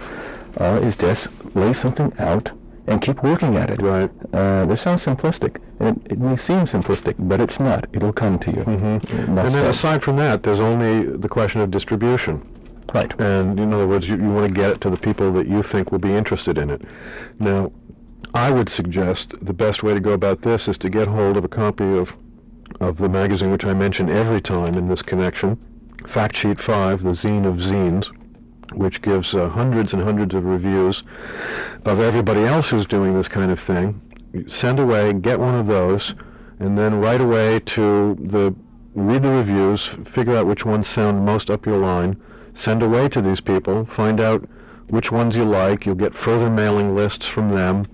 uh, 0.58 0.80
is 0.82 0.96
just 0.96 1.28
lay 1.54 1.72
something 1.72 2.12
out 2.18 2.50
and 2.88 3.00
keep 3.00 3.22
working 3.22 3.56
at 3.56 3.70
it. 3.70 3.80
Right. 3.80 4.10
Uh, 4.32 4.66
this 4.66 4.82
sounds 4.82 5.04
simplistic, 5.06 5.58
it, 5.80 5.96
it 6.06 6.18
may 6.18 6.36
seem 6.36 6.60
simplistic, 6.66 7.14
but 7.18 7.40
it's 7.40 7.60
not. 7.60 7.86
It'll 7.92 8.12
come 8.12 8.38
to 8.40 8.50
you. 8.50 8.64
Mm-hmm. 8.64 9.38
And 9.38 9.38
then 9.38 9.66
aside 9.66 10.02
from 10.02 10.16
that, 10.16 10.42
there's 10.42 10.60
only 10.60 11.04
the 11.04 11.28
question 11.28 11.60
of 11.60 11.70
distribution. 11.70 12.44
right. 12.94 13.12
And 13.20 13.58
in 13.58 13.72
other 13.72 13.86
words, 13.86 14.08
you, 14.08 14.16
you 14.16 14.28
want 14.28 14.48
to 14.48 14.52
get 14.52 14.70
it 14.72 14.80
to 14.82 14.90
the 14.90 14.96
people 14.96 15.32
that 15.32 15.46
you 15.46 15.62
think 15.62 15.92
will 15.92 15.98
be 16.00 16.12
interested 16.12 16.58
in 16.58 16.70
it. 16.70 16.82
Now, 17.38 17.70
I 18.34 18.50
would 18.50 18.68
suggest 18.68 19.32
the 19.46 19.52
best 19.52 19.84
way 19.84 19.94
to 19.94 20.00
go 20.00 20.10
about 20.10 20.42
this 20.42 20.66
is 20.66 20.76
to 20.78 20.90
get 20.90 21.06
hold 21.06 21.36
of 21.36 21.44
a 21.44 21.48
copy 21.48 21.96
of 21.96 22.16
of 22.80 22.96
the 22.96 23.08
magazine 23.08 23.52
which 23.52 23.64
I 23.64 23.74
mention 23.74 24.10
every 24.10 24.40
time 24.40 24.74
in 24.74 24.88
this 24.88 25.02
connection, 25.02 25.56
Fact 26.04 26.34
Sheet 26.34 26.60
5, 26.60 27.04
the 27.04 27.10
zine 27.10 27.46
of 27.46 27.58
zines, 27.58 28.06
which 28.72 29.00
gives 29.02 29.34
uh, 29.34 29.48
hundreds 29.48 29.92
and 29.92 30.02
hundreds 30.02 30.34
of 30.34 30.44
reviews 30.44 31.04
of 31.84 32.00
everybody 32.00 32.40
else 32.40 32.70
who's 32.70 32.86
doing 32.86 33.14
this 33.14 33.28
kind 33.28 33.52
of 33.52 33.60
thing. 33.60 34.00
Send 34.48 34.80
away, 34.80 35.12
get 35.12 35.38
one 35.38 35.54
of 35.54 35.68
those, 35.68 36.16
and 36.58 36.76
then 36.76 37.00
right 37.00 37.20
away 37.20 37.60
to 37.60 38.16
the 38.20 38.52
read 38.94 39.22
the 39.22 39.30
reviews, 39.30 39.86
figure 40.04 40.36
out 40.36 40.48
which 40.48 40.66
ones 40.66 40.88
sound 40.88 41.24
most 41.24 41.50
up 41.50 41.66
your 41.66 41.78
line, 41.78 42.20
send 42.52 42.82
away 42.82 43.08
to 43.10 43.22
these 43.22 43.40
people, 43.40 43.84
find 43.84 44.20
out 44.20 44.44
which 44.88 45.12
ones 45.12 45.36
you 45.36 45.44
like. 45.44 45.86
You'll 45.86 45.94
get 45.94 46.14
further 46.14 46.50
mailing 46.50 46.96
lists 46.96 47.26
from 47.26 47.50
them, 47.50 47.86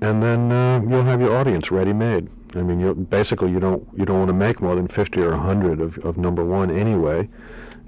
and 0.00 0.22
then 0.22 0.52
uh, 0.52 0.80
you'll 0.88 1.04
have 1.04 1.20
your 1.20 1.36
audience 1.36 1.70
ready-made. 1.70 2.28
I 2.54 2.62
mean, 2.62 2.80
you 2.80 2.94
basically 2.94 3.50
you 3.50 3.60
don't 3.60 3.86
you 3.96 4.04
don't 4.04 4.18
want 4.18 4.28
to 4.28 4.34
make 4.34 4.60
more 4.60 4.76
than 4.76 4.86
50 4.86 5.20
or 5.22 5.30
100 5.30 5.80
of, 5.80 5.98
of 5.98 6.16
number 6.16 6.44
one 6.44 6.70
anyway, 6.70 7.28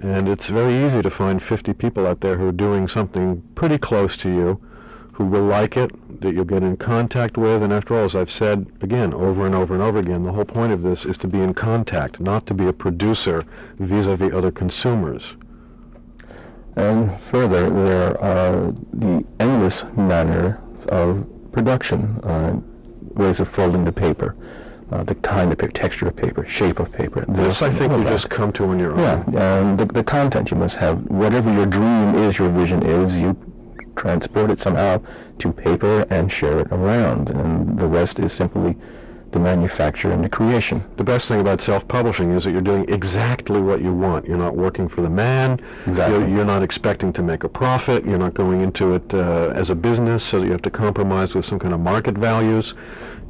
and 0.01 0.27
it's 0.27 0.47
very 0.47 0.85
easy 0.85 1.01
to 1.01 1.09
find 1.09 1.41
50 1.41 1.73
people 1.73 2.05
out 2.05 2.21
there 2.21 2.37
who 2.37 2.47
are 2.47 2.51
doing 2.51 2.87
something 2.87 3.41
pretty 3.55 3.77
close 3.77 4.17
to 4.17 4.29
you, 4.29 4.61
who 5.13 5.25
will 5.25 5.43
like 5.43 5.77
it, 5.77 5.91
that 6.21 6.33
you'll 6.33 6.45
get 6.45 6.63
in 6.63 6.77
contact 6.77 7.37
with. 7.37 7.63
And 7.63 7.71
after 7.71 7.95
all, 7.95 8.05
as 8.05 8.15
I've 8.15 8.31
said 8.31 8.67
again 8.81 9.13
over 9.13 9.45
and 9.45 9.55
over 9.55 9.73
and 9.73 9.81
over 9.81 9.99
again, 9.99 10.23
the 10.23 10.33
whole 10.33 10.45
point 10.45 10.73
of 10.73 10.83
this 10.83 11.05
is 11.05 11.17
to 11.19 11.27
be 11.27 11.39
in 11.39 11.53
contact, 11.53 12.19
not 12.19 12.45
to 12.47 12.53
be 12.53 12.67
a 12.67 12.73
producer 12.73 13.43
vis-a-vis 13.79 14.33
other 14.33 14.51
consumers. 14.51 15.35
And 16.75 17.19
further, 17.21 17.69
there 17.71 18.21
are 18.21 18.71
the 18.93 19.25
endless 19.39 19.83
manner 19.95 20.61
of 20.89 21.25
production, 21.57 22.19
uh, 22.23 22.59
ways 23.15 23.39
of 23.39 23.47
folding 23.49 23.83
the 23.83 23.91
paper, 23.91 24.35
uh, 24.91 25.03
the 25.03 25.15
kind 25.15 25.51
of 25.51 25.57
paper, 25.57 25.71
texture 25.71 26.07
of 26.07 26.15
paper, 26.15 26.45
shape 26.45 26.79
of 26.79 26.91
paper. 26.91 27.25
This, 27.27 27.63
I 27.63 27.71
think, 27.71 27.91
you 27.91 28.03
that. 28.03 28.11
just 28.11 28.29
come 28.29 28.53
to 28.53 28.65
on 28.65 28.77
your 28.79 28.91
own. 28.91 28.99
Yeah, 29.33 29.61
and 29.61 29.79
the, 29.79 29.85
the 29.85 30.03
content 30.03 30.51
you 30.51 30.57
must 30.57 30.75
have, 30.75 31.03
whatever 31.05 31.51
your 31.51 31.65
dream 31.65 32.13
is, 32.15 32.37
your 32.37 32.49
vision 32.49 32.83
is, 32.83 33.17
you 33.17 33.35
transport 33.95 34.51
it 34.51 34.61
somehow 34.61 35.01
to 35.39 35.51
paper 35.51 36.05
and 36.11 36.31
share 36.31 36.59
it 36.59 36.67
around, 36.71 37.31
and 37.31 37.79
the 37.79 37.87
rest 37.87 38.19
is 38.19 38.31
simply 38.31 38.75
the 39.31 39.39
manufacture 39.39 40.11
and 40.11 40.23
the 40.23 40.29
creation. 40.29 40.83
The 40.97 41.03
best 41.03 41.27
thing 41.27 41.41
about 41.41 41.61
self-publishing 41.61 42.31
is 42.31 42.43
that 42.45 42.51
you're 42.51 42.61
doing 42.61 42.85
exactly 42.89 43.61
what 43.61 43.81
you 43.81 43.93
want. 43.93 44.25
You're 44.25 44.37
not 44.37 44.55
working 44.55 44.87
for 44.87 45.01
the 45.01 45.09
man. 45.09 45.59
Exactly. 45.85 46.19
You're, 46.19 46.27
you're 46.29 46.45
not 46.45 46.63
expecting 46.63 47.11
to 47.13 47.21
make 47.21 47.43
a 47.43 47.49
profit. 47.49 48.05
You're 48.05 48.17
not 48.17 48.33
going 48.33 48.61
into 48.61 48.93
it 48.95 49.13
uh, 49.13 49.51
as 49.55 49.69
a 49.69 49.75
business, 49.75 50.23
so 50.23 50.39
that 50.39 50.45
you 50.45 50.51
have 50.51 50.61
to 50.63 50.69
compromise 50.71 51.35
with 51.35 51.45
some 51.45 51.59
kind 51.59 51.73
of 51.73 51.79
market 51.79 52.17
values. 52.17 52.73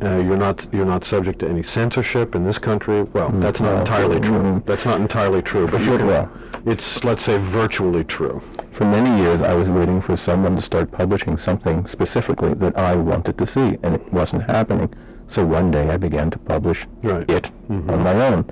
Uh, 0.03 0.17
you're 0.17 0.37
not 0.37 0.67
you're 0.71 0.85
not 0.85 1.03
subject 1.03 1.39
to 1.39 1.49
any 1.49 1.63
censorship 1.63 2.35
in 2.35 2.43
this 2.45 2.59
country. 2.59 3.01
Well, 3.01 3.29
that's 3.29 3.59
not 3.59 3.79
entirely 3.79 4.19
true. 4.19 4.39
mm, 4.39 4.65
That's 4.65 4.85
not 4.85 5.01
entirely 5.01 5.41
true, 5.41 5.67
but 5.67 5.81
you 5.81 5.97
can, 5.97 6.05
well. 6.05 6.31
it's 6.67 7.03
let's 7.03 7.23
say 7.23 7.39
virtually 7.39 8.03
true. 8.03 8.39
For 8.73 8.85
many 8.85 9.09
years, 9.23 9.41
I 9.41 9.55
was 9.55 9.67
waiting 9.67 9.99
for 9.99 10.15
someone 10.15 10.55
to 10.55 10.61
start 10.61 10.91
publishing 10.91 11.35
something 11.35 11.87
specifically 11.87 12.53
that 12.55 12.77
I 12.77 12.95
wanted 12.95 13.39
to 13.39 13.47
see, 13.47 13.79
and 13.81 13.95
it 13.95 14.13
wasn't 14.13 14.43
happening. 14.43 14.93
So 15.27 15.45
one 15.45 15.71
day 15.71 15.89
I 15.89 15.97
began 15.97 16.29
to 16.31 16.39
publish 16.39 16.87
Right. 17.03 17.29
it 17.29 17.51
mm-hmm. 17.69 17.89
on 17.89 17.99
my 18.03 18.13
own. 18.27 18.45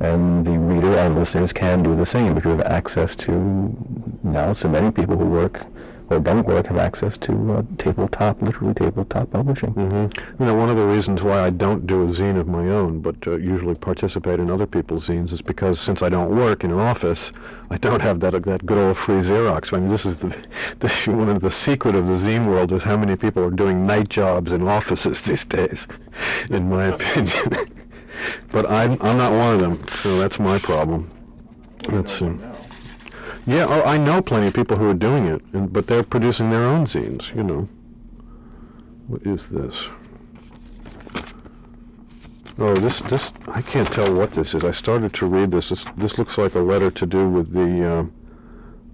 And 0.00 0.46
the 0.46 0.52
reader 0.52 0.96
and 0.96 1.14
listeners 1.14 1.52
can 1.52 1.82
do 1.82 1.94
the 1.94 2.06
same 2.06 2.36
if 2.38 2.44
you 2.44 2.50
have 2.52 2.62
access 2.62 3.14
to, 3.16 3.76
now 4.22 4.52
so 4.54 4.68
many 4.68 4.90
people 4.90 5.16
who 5.16 5.26
work 5.26 5.66
or 6.10 6.18
don't 6.18 6.44
work 6.46 6.66
have 6.66 6.76
access 6.76 7.16
to 7.16 7.52
uh, 7.52 7.62
tabletop, 7.78 8.42
literally 8.42 8.74
tabletop 8.74 9.30
publishing. 9.30 9.70
hmm 9.70 10.06
You 10.40 10.46
know, 10.46 10.54
one 10.54 10.68
of 10.68 10.76
the 10.76 10.84
reasons 10.84 11.22
why 11.22 11.40
I 11.40 11.50
don't 11.50 11.86
do 11.86 12.02
a 12.02 12.06
zine 12.08 12.38
of 12.38 12.48
my 12.48 12.68
own, 12.68 13.00
but 13.00 13.14
uh, 13.26 13.36
usually 13.36 13.76
participate 13.76 14.40
in 14.40 14.50
other 14.50 14.66
people's 14.66 15.06
zines, 15.06 15.32
is 15.32 15.40
because 15.40 15.80
since 15.80 16.02
I 16.02 16.08
don't 16.08 16.36
work 16.36 16.64
in 16.64 16.72
an 16.72 16.80
office, 16.80 17.30
I 17.70 17.78
don't 17.78 18.02
have 18.02 18.18
that 18.20 18.32
that 18.32 18.66
good 18.66 18.78
old 18.78 18.96
free 18.96 19.20
Xerox. 19.20 19.72
I 19.72 19.78
mean, 19.78 19.88
this 19.88 20.04
is 20.04 20.16
the, 20.16 20.36
the 20.80 20.88
one 21.12 21.28
of 21.28 21.40
the 21.40 21.50
secret 21.50 21.94
of 21.94 22.08
the 22.08 22.14
zine 22.14 22.48
world 22.48 22.72
is 22.72 22.82
how 22.82 22.96
many 22.96 23.14
people 23.14 23.44
are 23.44 23.50
doing 23.50 23.86
night 23.86 24.08
jobs 24.08 24.52
in 24.52 24.66
offices 24.78 25.20
these 25.20 25.44
days, 25.44 25.86
in 26.50 26.68
my 26.68 26.86
opinion. 26.86 27.70
but 28.52 28.68
I'm 28.68 29.00
I'm 29.00 29.16
not 29.16 29.32
one 29.32 29.54
of 29.54 29.60
them, 29.60 29.86
so 30.02 30.18
that's 30.18 30.40
my 30.40 30.58
problem. 30.58 31.08
That's. 31.88 32.20
Um, 32.20 32.42
yeah, 33.50 33.66
oh, 33.68 33.82
I 33.82 33.98
know 33.98 34.22
plenty 34.22 34.46
of 34.46 34.54
people 34.54 34.76
who 34.76 34.88
are 34.88 34.94
doing 34.94 35.26
it, 35.26 35.42
and, 35.52 35.72
but 35.72 35.88
they're 35.88 36.04
producing 36.04 36.50
their 36.50 36.64
own 36.64 36.86
zines, 36.86 37.34
you 37.34 37.42
know. 37.42 37.68
What 39.08 39.26
is 39.26 39.48
this? 39.48 39.88
Oh, 42.58 42.76
this, 42.76 43.00
this, 43.00 43.32
I 43.48 43.60
can't 43.60 43.90
tell 43.90 44.14
what 44.14 44.32
this 44.32 44.54
is. 44.54 44.62
I 44.62 44.70
started 44.70 45.12
to 45.14 45.26
read 45.26 45.50
this. 45.50 45.70
This, 45.70 45.84
this 45.96 46.16
looks 46.16 46.38
like 46.38 46.54
a 46.54 46.60
letter 46.60 46.90
to 46.92 47.06
do 47.06 47.28
with 47.28 47.52
the 47.52 48.08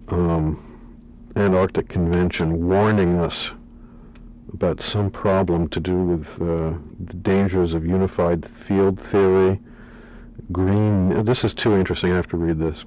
uh, 0.08 0.14
um, 0.14 1.32
Antarctic 1.36 1.88
Convention 1.88 2.66
warning 2.66 3.18
us 3.18 3.50
about 4.54 4.80
some 4.80 5.10
problem 5.10 5.68
to 5.68 5.80
do 5.80 5.96
with 5.96 6.28
uh, 6.40 6.78
the 6.98 7.14
dangers 7.14 7.74
of 7.74 7.84
unified 7.84 8.46
field 8.46 8.98
theory. 8.98 9.60
Green, 10.50 11.24
this 11.24 11.44
is 11.44 11.52
too 11.52 11.76
interesting. 11.76 12.12
I 12.12 12.16
have 12.16 12.28
to 12.28 12.38
read 12.38 12.58
this. 12.58 12.84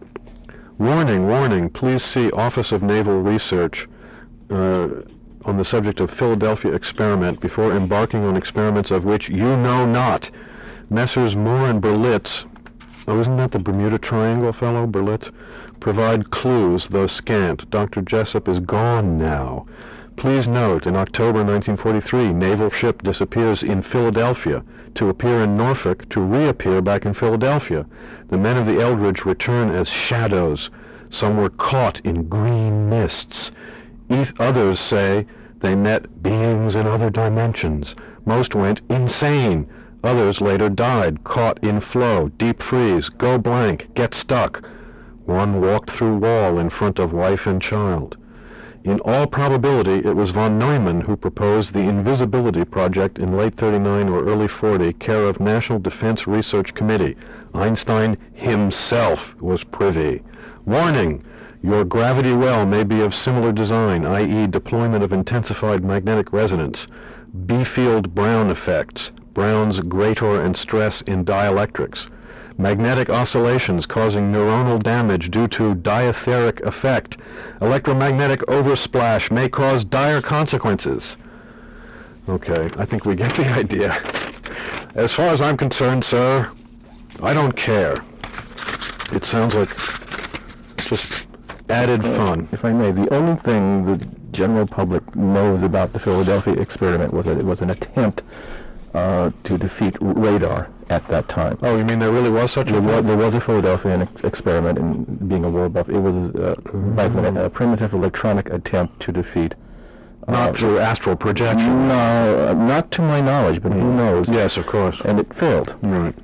Warning, 0.79 1.27
warning, 1.27 1.69
please 1.69 2.05
see 2.05 2.31
Office 2.31 2.71
of 2.71 2.81
Naval 2.81 3.19
Research 3.21 3.89
uh, 4.49 4.87
on 5.43 5.57
the 5.57 5.65
subject 5.65 5.99
of 5.99 6.09
Philadelphia 6.09 6.71
experiment 6.71 7.41
before 7.41 7.73
embarking 7.73 8.23
on 8.23 8.37
experiments 8.37 8.89
of 8.89 9.03
which 9.03 9.27
you 9.27 9.57
know 9.57 9.85
not. 9.85 10.31
Messrs. 10.89 11.35
Moore 11.35 11.67
and 11.67 11.81
Berlitz, 11.81 12.45
oh, 13.09 13.19
isn't 13.19 13.35
that 13.35 13.51
the 13.51 13.59
Bermuda 13.59 13.97
Triangle 13.97 14.53
fellow, 14.53 14.87
Berlitz? 14.87 15.33
Provide 15.81 16.31
clues, 16.31 16.87
though 16.87 17.07
scant. 17.07 17.69
Dr. 17.69 18.01
Jessup 18.01 18.47
is 18.47 18.61
gone 18.61 19.17
now. 19.17 19.65
Please 20.19 20.49
note, 20.49 20.85
in 20.85 20.97
October 20.97 21.45
1943, 21.45 22.33
naval 22.33 22.69
ship 22.69 23.01
disappears 23.03 23.63
in 23.63 23.81
Philadelphia 23.81 24.65
to 24.95 25.07
appear 25.07 25.39
in 25.39 25.55
Norfolk 25.55 26.09
to 26.09 26.19
reappear 26.19 26.81
back 26.81 27.05
in 27.05 27.13
Philadelphia. 27.13 27.85
The 28.27 28.37
men 28.37 28.57
of 28.57 28.65
the 28.65 28.81
Eldridge 28.81 29.23
return 29.23 29.69
as 29.69 29.87
shadows. 29.87 30.71
Some 31.09 31.37
were 31.37 31.49
caught 31.49 32.01
in 32.01 32.27
green 32.27 32.89
mists. 32.89 33.51
Eth- 34.09 34.37
others 34.41 34.81
say 34.81 35.25
they 35.61 35.73
met 35.73 36.21
beings 36.21 36.75
in 36.75 36.85
other 36.85 37.09
dimensions. 37.09 37.95
Most 38.25 38.53
went 38.53 38.81
insane. 38.89 39.69
Others 40.03 40.41
later 40.41 40.67
died, 40.67 41.23
caught 41.23 41.63
in 41.63 41.79
flow, 41.79 42.27
deep 42.27 42.61
freeze, 42.61 43.07
go 43.07 43.37
blank, 43.37 43.87
get 43.93 44.13
stuck. 44.13 44.67
One 45.25 45.61
walked 45.61 45.89
through 45.89 46.17
wall 46.17 46.59
in 46.59 46.69
front 46.71 46.99
of 46.99 47.13
wife 47.13 47.47
and 47.47 47.61
child. 47.61 48.17
In 48.85 49.01
all 49.01 49.27
probability, 49.27 50.07
it 50.07 50.15
was 50.15 50.29
von 50.29 50.57
Neumann 50.57 51.01
who 51.01 51.17
proposed 51.17 51.73
the 51.73 51.79
Invisibility 51.79 52.63
Project 52.63 53.19
in 53.19 53.35
late 53.35 53.55
39 53.55 54.07
or 54.07 54.25
early 54.25 54.47
40, 54.47 54.93
care 54.93 55.25
of 55.25 55.41
National 55.41 55.79
Defense 55.79 56.27
Research 56.27 56.73
Committee. 56.73 57.17
Einstein 57.53 58.17
himself 58.33 59.35
was 59.41 59.65
privy. 59.65 60.23
Warning! 60.65 61.25
Your 61.61 61.83
gravity 61.83 62.31
well 62.31 62.65
may 62.65 62.85
be 62.85 63.01
of 63.01 63.13
similar 63.13 63.51
design, 63.51 64.05
i.e. 64.05 64.47
deployment 64.47 65.03
of 65.03 65.11
intensified 65.11 65.83
magnetic 65.83 66.31
resonance, 66.31 66.87
Biefeld-Brown 67.45 68.49
effects, 68.49 69.11
Brown's 69.33 69.81
greater 69.81 70.39
and 70.39 70.55
stress 70.55 71.01
in 71.01 71.25
dielectrics, 71.25 72.07
magnetic 72.59 73.09
oscillations 73.09 73.85
causing 73.85 74.33
neuronal 74.33 74.83
damage 74.83 75.31
due 75.31 75.47
to 75.47 75.73
diatheric 75.75 76.59
effect, 76.61 77.15
electromagnetic 77.61 78.41
oversplash 78.41 79.31
may 79.31 79.47
cause 79.47 79.85
dire 79.85 80.21
consequences. 80.21 81.15
Okay, 82.27 82.69
I 82.77 82.85
think 82.85 83.05
we 83.05 83.15
get 83.15 83.35
the 83.35 83.45
idea. 83.57 83.97
As 84.93 85.13
far 85.13 85.29
as 85.29 85.39
I'm 85.39 85.55
concerned, 85.55 86.03
sir, 86.03 86.51
I 87.23 87.33
don't 87.33 87.55
care. 87.55 88.03
It 89.13 89.23
sounds 89.23 89.55
like 89.55 89.69
just 90.79 91.25
added 91.69 92.03
uh, 92.03 92.15
fun. 92.15 92.49
If 92.51 92.65
I 92.65 92.73
may, 92.73 92.91
the 92.91 93.11
only 93.13 93.35
thing 93.37 93.85
the 93.85 94.05
general 94.31 94.67
public 94.67 95.15
knows 95.15 95.63
about 95.63 95.93
the 95.93 95.99
Philadelphia 95.99 96.53
experiment 96.53 97.13
was 97.13 97.25
that 97.25 97.37
it 97.37 97.45
was 97.45 97.61
an 97.61 97.69
attempt 97.69 98.21
uh, 98.93 99.31
to 99.43 99.57
defeat 99.57 99.95
radar 99.99 100.69
at 100.89 101.07
that 101.07 101.27
time. 101.29 101.57
Oh, 101.61 101.77
you 101.77 101.85
mean 101.85 101.99
there 101.99 102.11
really 102.11 102.29
was 102.31 102.51
such 102.51 102.69
a 102.69 102.73
There 102.73 102.81
was, 102.81 103.05
there 103.05 103.17
was 103.17 103.33
a 103.35 103.41
Philadelphia 103.41 103.99
ex- 103.99 104.21
experiment 104.21 104.77
in 104.79 105.03
being 105.27 105.45
a 105.45 105.49
war 105.49 105.69
buff. 105.69 105.89
It 105.89 105.99
was 105.99 106.15
uh, 106.15 106.55
then 106.63 107.37
a 107.37 107.49
primitive 107.49 107.93
electronic 107.93 108.49
attempt 108.49 108.99
to 109.01 109.11
defeat. 109.11 109.55
Not 110.27 110.49
uh, 110.49 110.53
through 110.53 110.79
astral 110.79 111.15
projection. 111.15 111.87
No, 111.87 112.47
uh, 112.49 112.53
not 112.53 112.91
to 112.91 113.01
my 113.01 113.21
knowledge, 113.21 113.61
but 113.61 113.71
who 113.71 113.93
knows? 113.93 114.29
Yes, 114.29 114.57
of 114.57 114.65
course. 114.65 114.99
And 115.05 115.19
it 115.19 115.33
failed. 115.33 115.75
Right. 115.81 116.15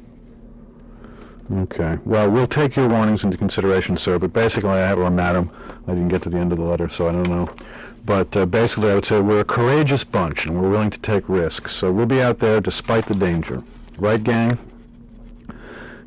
Okay. 1.54 1.99
Well, 2.06 2.30
we'll 2.30 2.47
take 2.47 2.75
your 2.75 2.88
warnings 2.88 3.23
into 3.23 3.38
consideration, 3.38 3.97
sir. 3.97 4.17
But 4.17 4.34
basically, 4.34 4.71
I 4.71 4.80
have, 4.80 4.97
or 4.97 5.12
madam, 5.12 5.49
I 5.88 5.91
didn't 5.91 6.10
get 6.10 6.23
to 6.23 6.30
the 6.30 6.38
end 6.38 6.51
of 6.51 6.58
the 6.58 6.63
letter, 6.63 6.89
so 6.89 7.08
I 7.08 7.12
don't 7.12 7.30
know. 7.30 7.49
But 8.06 8.36
uh, 8.38 8.46
basically, 8.46 8.91
I 8.91 8.96
would 8.96 9.06
say 9.06 9.20
we're 9.20 9.39
a 9.39 9.46
courageous 9.46 10.04
bunch, 10.04 10.46
and 10.46 10.62
we're 10.62 10.70
willing 10.70 10.91
to 10.91 11.00
take 11.00 11.28
risks. 11.28 11.76
So 11.76 11.91
we'll 11.91 12.06
be 12.06 12.22
out 12.22 12.39
there 12.39 12.62
despite 12.62 13.08
the 13.08 13.15
danger. 13.15 13.63
Right, 13.98 14.24
gang? 14.24 14.60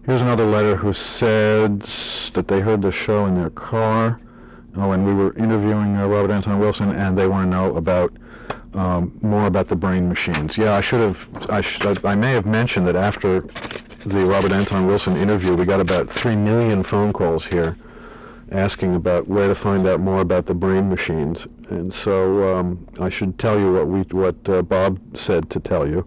Here's 0.07 0.23
another 0.23 0.47
letter 0.47 0.77
who 0.77 0.93
said 0.93 1.81
that 1.83 2.47
they 2.47 2.61
heard 2.61 2.83
the 2.83 2.93
show 2.93 3.27
in 3.27 3.35
their 3.35 3.51
car. 3.51 4.21
Oh, 4.77 4.93
and 4.93 5.05
we 5.05 5.13
were 5.13 5.33
interviewing 5.35 5.97
uh, 5.97 6.07
Robert 6.07 6.31
Anton 6.31 6.61
Wilson, 6.61 6.91
and 6.93 7.19
they 7.19 7.27
want 7.27 7.47
to 7.47 7.51
know 7.51 7.77
about 7.77 8.13
um, 8.75 9.19
more 9.23 9.47
about 9.47 9.69
the 9.69 9.77
brain 9.77 10.09
machines. 10.09 10.57
Yeah, 10.57 10.75
I 10.75 10.81
should 10.81 11.01
have. 11.01 11.51
I, 11.51 11.61
sh- 11.61 11.81
I 12.05 12.15
may 12.15 12.33
have 12.33 12.47
mentioned 12.47 12.87
that 12.87 12.97
after 12.97 13.41
the 14.07 14.25
Robert 14.25 14.53
Anton 14.53 14.87
Wilson 14.87 15.17
interview, 15.17 15.55
we 15.55 15.65
got 15.65 15.81
about 15.81 16.09
three 16.09 16.37
million 16.37 16.83
phone 16.85 17.13
calls 17.13 17.45
here 17.47 17.77
asking 18.53 18.95
about 18.95 19.29
where 19.29 19.49
to 19.49 19.55
find 19.55 19.87
out 19.87 20.01
more 20.01 20.21
about 20.21 20.47
the 20.47 20.55
brain 20.55 20.89
machines. 20.89 21.47
And 21.71 21.93
so 21.93 22.57
um, 22.57 22.87
I 22.99 23.09
should 23.11 23.39
tell 23.39 23.59
you 23.59 23.73
what 23.73 23.89
we 23.89 24.01
what 24.17 24.49
uh, 24.49 24.63
Bob 24.63 24.99
said 25.15 25.51
to 25.51 25.61
tell 25.61 25.87
you, 25.87 26.05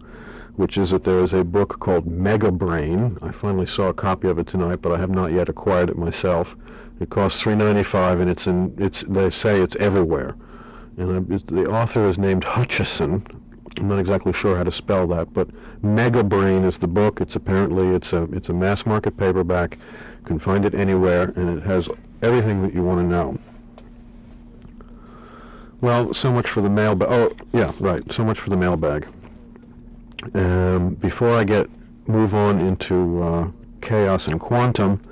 which 0.56 0.76
is 0.76 0.90
that 0.90 1.04
there 1.04 1.22
is 1.22 1.32
a 1.32 1.44
book 1.44 1.78
called 1.78 2.06
Mega 2.06 2.50
Brain. 2.50 3.16
I 3.22 3.30
finally 3.30 3.66
saw 3.66 3.88
a 3.88 3.94
copy 3.94 4.28
of 4.28 4.38
it 4.38 4.48
tonight, 4.48 4.82
but 4.82 4.92
I 4.92 4.98
have 4.98 5.10
not 5.10 5.32
yet 5.32 5.48
acquired 5.48 5.88
it 5.90 5.96
myself. 5.96 6.56
It 7.00 7.10
costs 7.10 7.40
three 7.40 7.54
ninety 7.54 7.84
five, 7.84 8.20
and 8.20 8.28
it's 8.28 8.46
in 8.46 8.74
it's 8.76 9.04
they 9.08 9.30
say 9.30 9.60
it's 9.60 9.76
everywhere. 9.76 10.34
And 10.96 11.32
I, 11.32 11.52
the 11.52 11.66
author 11.66 12.08
is 12.08 12.18
named 12.18 12.44
Hutchison. 12.44 13.24
I'm 13.78 13.88
not 13.88 13.98
exactly 13.98 14.32
sure 14.32 14.56
how 14.56 14.64
to 14.64 14.72
spell 14.72 15.06
that, 15.08 15.32
but 15.32 15.48
Mega 15.82 16.22
Brain 16.22 16.64
is 16.64 16.76
the 16.76 16.86
book. 16.88 17.20
It's 17.20 17.36
apparently 17.36 17.88
it's 17.88 18.12
a 18.12 18.24
it's 18.32 18.48
a 18.48 18.52
mass 18.52 18.84
market 18.84 19.16
paperback. 19.16 19.78
You 20.20 20.26
can 20.26 20.38
find 20.38 20.64
it 20.64 20.74
anywhere, 20.74 21.32
and 21.36 21.58
it 21.58 21.62
has 21.62 21.88
everything 22.20 22.62
that 22.62 22.74
you 22.74 22.82
want 22.82 23.00
to 23.00 23.06
know. 23.06 23.38
Well, 25.82 26.14
so 26.14 26.32
much 26.32 26.48
for 26.48 26.60
the 26.60 26.70
mailbag. 26.70 27.08
Oh, 27.10 27.36
yeah, 27.52 27.72
right. 27.80 28.10
So 28.12 28.24
much 28.24 28.38
for 28.38 28.50
the 28.50 28.56
mailbag. 28.56 29.08
Um, 30.32 30.94
before 30.94 31.30
I 31.30 31.42
get 31.42 31.68
move 32.06 32.34
on 32.34 32.60
into 32.60 33.20
uh, 33.20 33.48
chaos 33.80 34.28
and 34.28 34.38
quantum, 34.38 35.02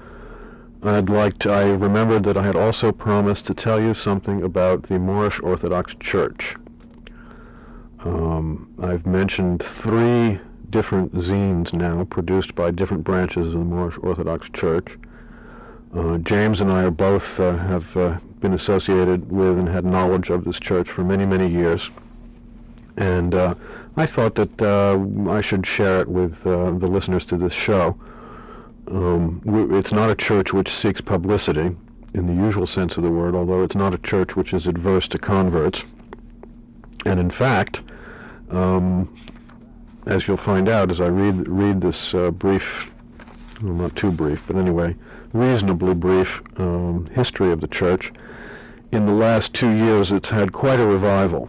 I'd 0.84 1.10
like 1.10 1.38
to. 1.40 1.50
I 1.50 1.70
remembered 1.70 2.22
that 2.22 2.36
I 2.36 2.44
had 2.44 2.54
also 2.54 2.92
promised 2.92 3.46
to 3.46 3.54
tell 3.54 3.80
you 3.80 3.94
something 3.94 4.44
about 4.44 4.84
the 4.84 5.00
Moorish 5.00 5.40
Orthodox 5.40 5.96
Church. 5.98 6.54
Um, 8.04 8.72
I've 8.80 9.04
mentioned 9.06 9.64
three 9.64 10.38
different 10.70 11.12
zines 11.14 11.74
now 11.74 12.04
produced 12.04 12.54
by 12.54 12.70
different 12.70 13.02
branches 13.02 13.48
of 13.48 13.54
the 13.54 13.58
Moorish 13.58 13.98
Orthodox 14.02 14.48
Church. 14.50 14.96
Uh, 15.96 16.18
James 16.18 16.60
and 16.60 16.70
I 16.70 16.84
are 16.84 16.92
both 16.92 17.40
uh, 17.40 17.56
have 17.56 17.96
uh, 17.96 18.18
been 18.40 18.54
associated 18.54 19.30
with 19.30 19.58
and 19.58 19.68
had 19.68 19.84
knowledge 19.84 20.30
of 20.30 20.44
this 20.44 20.58
church 20.58 20.90
for 20.90 21.04
many, 21.04 21.26
many 21.26 21.48
years, 21.48 21.90
and 22.96 23.34
uh, 23.34 23.54
I 23.96 24.06
thought 24.06 24.34
that 24.36 24.62
uh, 24.62 25.30
I 25.30 25.40
should 25.40 25.66
share 25.66 26.00
it 26.00 26.08
with 26.08 26.46
uh, 26.46 26.72
the 26.72 26.86
listeners 26.86 27.24
to 27.26 27.36
this 27.36 27.52
show. 27.52 27.98
Um, 28.88 29.42
it's 29.72 29.92
not 29.92 30.10
a 30.10 30.14
church 30.14 30.52
which 30.52 30.68
seeks 30.68 31.00
publicity 31.00 31.76
in 32.14 32.26
the 32.26 32.34
usual 32.34 32.66
sense 32.66 32.96
of 32.96 33.04
the 33.04 33.10
word, 33.10 33.34
although 33.34 33.62
it's 33.62 33.74
not 33.74 33.94
a 33.94 33.98
church 33.98 34.36
which 34.36 34.52
is 34.52 34.66
adverse 34.66 35.06
to 35.08 35.18
converts. 35.18 35.84
And 37.06 37.20
in 37.20 37.30
fact, 37.30 37.82
um, 38.50 39.14
as 40.06 40.26
you'll 40.26 40.36
find 40.36 40.68
out 40.68 40.90
as 40.90 41.00
I 41.00 41.06
read 41.06 41.48
read 41.48 41.80
this 41.80 42.14
uh, 42.14 42.30
brief, 42.30 42.86
well, 43.62 43.74
not 43.74 43.96
too 43.96 44.10
brief, 44.10 44.42
but 44.46 44.56
anyway, 44.56 44.96
reasonably 45.32 45.94
brief 45.94 46.42
um, 46.56 47.06
history 47.12 47.52
of 47.52 47.60
the 47.60 47.68
church, 47.68 48.12
in 48.92 49.06
the 49.06 49.12
last 49.12 49.54
two 49.54 49.70
years 49.70 50.12
it's 50.12 50.30
had 50.30 50.52
quite 50.52 50.80
a 50.80 50.86
revival. 50.86 51.48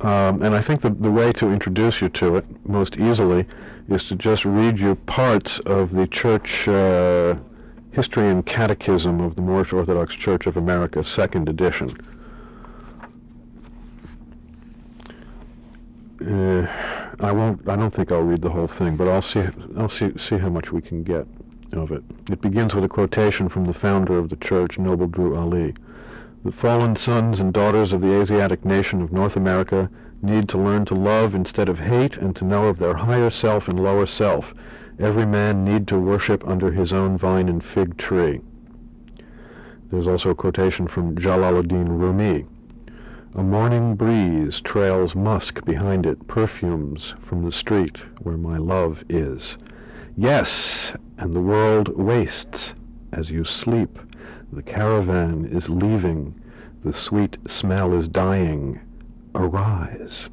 Um, 0.00 0.42
and 0.42 0.54
I 0.54 0.60
think 0.60 0.80
the, 0.80 0.90
the 0.90 1.10
way 1.10 1.32
to 1.32 1.50
introduce 1.50 2.00
you 2.00 2.08
to 2.10 2.36
it 2.36 2.44
most 2.66 2.98
easily 2.98 3.46
is 3.88 4.04
to 4.04 4.16
just 4.16 4.44
read 4.44 4.80
you 4.80 4.96
parts 4.96 5.60
of 5.60 5.92
the 5.92 6.06
church 6.08 6.66
uh, 6.66 7.36
history 7.92 8.28
and 8.28 8.44
catechism 8.44 9.20
of 9.20 9.36
the 9.36 9.42
Moorish 9.42 9.72
Orthodox 9.72 10.14
Church 10.14 10.46
of 10.46 10.56
America, 10.56 11.04
second 11.04 11.48
edition. 11.48 11.96
Uh, 16.20 16.66
I 17.20 17.32
won't. 17.32 17.68
I 17.68 17.76
don't 17.76 17.92
think 17.92 18.10
I'll 18.10 18.22
read 18.22 18.42
the 18.42 18.50
whole 18.50 18.68
thing, 18.68 18.96
but 18.96 19.08
I'll 19.08 19.22
see. 19.22 19.44
I'll 19.76 19.88
see 19.88 20.16
see 20.18 20.38
how 20.38 20.48
much 20.48 20.72
we 20.72 20.80
can 20.80 21.02
get 21.02 21.26
of 21.72 21.90
it. 21.90 22.02
It 22.30 22.40
begins 22.40 22.74
with 22.74 22.84
a 22.84 22.88
quotation 22.88 23.48
from 23.48 23.64
the 23.64 23.74
founder 23.74 24.18
of 24.18 24.28
the 24.28 24.36
church, 24.36 24.78
Noble 24.78 25.06
Drew 25.06 25.36
Ali. 25.36 25.74
The 26.44 26.52
fallen 26.52 26.96
sons 26.96 27.40
and 27.40 27.52
daughters 27.52 27.92
of 27.92 28.00
the 28.00 28.12
Asiatic 28.12 28.64
nation 28.64 29.00
of 29.00 29.12
North 29.12 29.36
America 29.36 29.88
need 30.22 30.48
to 30.48 30.58
learn 30.58 30.84
to 30.86 30.94
love 30.94 31.34
instead 31.34 31.68
of 31.68 31.80
hate 31.80 32.16
and 32.16 32.34
to 32.36 32.44
know 32.44 32.66
of 32.66 32.78
their 32.78 32.94
higher 32.94 33.30
self 33.30 33.68
and 33.68 33.78
lower 33.78 34.06
self. 34.06 34.54
Every 34.98 35.26
man 35.26 35.64
need 35.64 35.88
to 35.88 35.98
worship 35.98 36.46
under 36.46 36.70
his 36.70 36.92
own 36.92 37.16
vine 37.16 37.48
and 37.48 37.62
fig 37.62 37.96
tree. 37.96 38.40
There's 39.90 40.06
also 40.06 40.30
a 40.30 40.34
quotation 40.34 40.86
from 40.86 41.16
Jalaluddin 41.16 41.88
Rumi. 41.88 42.46
A 43.34 43.42
morning 43.42 43.94
breeze 43.94 44.60
trails 44.60 45.14
musk 45.14 45.64
behind 45.64 46.06
it, 46.06 46.26
perfumes 46.28 47.14
from 47.20 47.44
the 47.44 47.52
street 47.52 47.98
where 48.20 48.36
my 48.36 48.58
love 48.58 49.04
is. 49.08 49.56
Yes, 50.16 50.92
and 51.16 51.32
the 51.32 51.40
world 51.40 51.96
wastes 51.96 52.74
as 53.12 53.30
you 53.30 53.44
sleep. 53.44 53.98
The 54.52 54.62
caravan 54.62 55.46
is 55.46 55.70
leaving. 55.70 56.34
The 56.84 56.92
sweet 56.92 57.38
smell 57.46 57.94
is 57.94 58.08
dying. 58.08 58.80
Arise. 59.34 60.28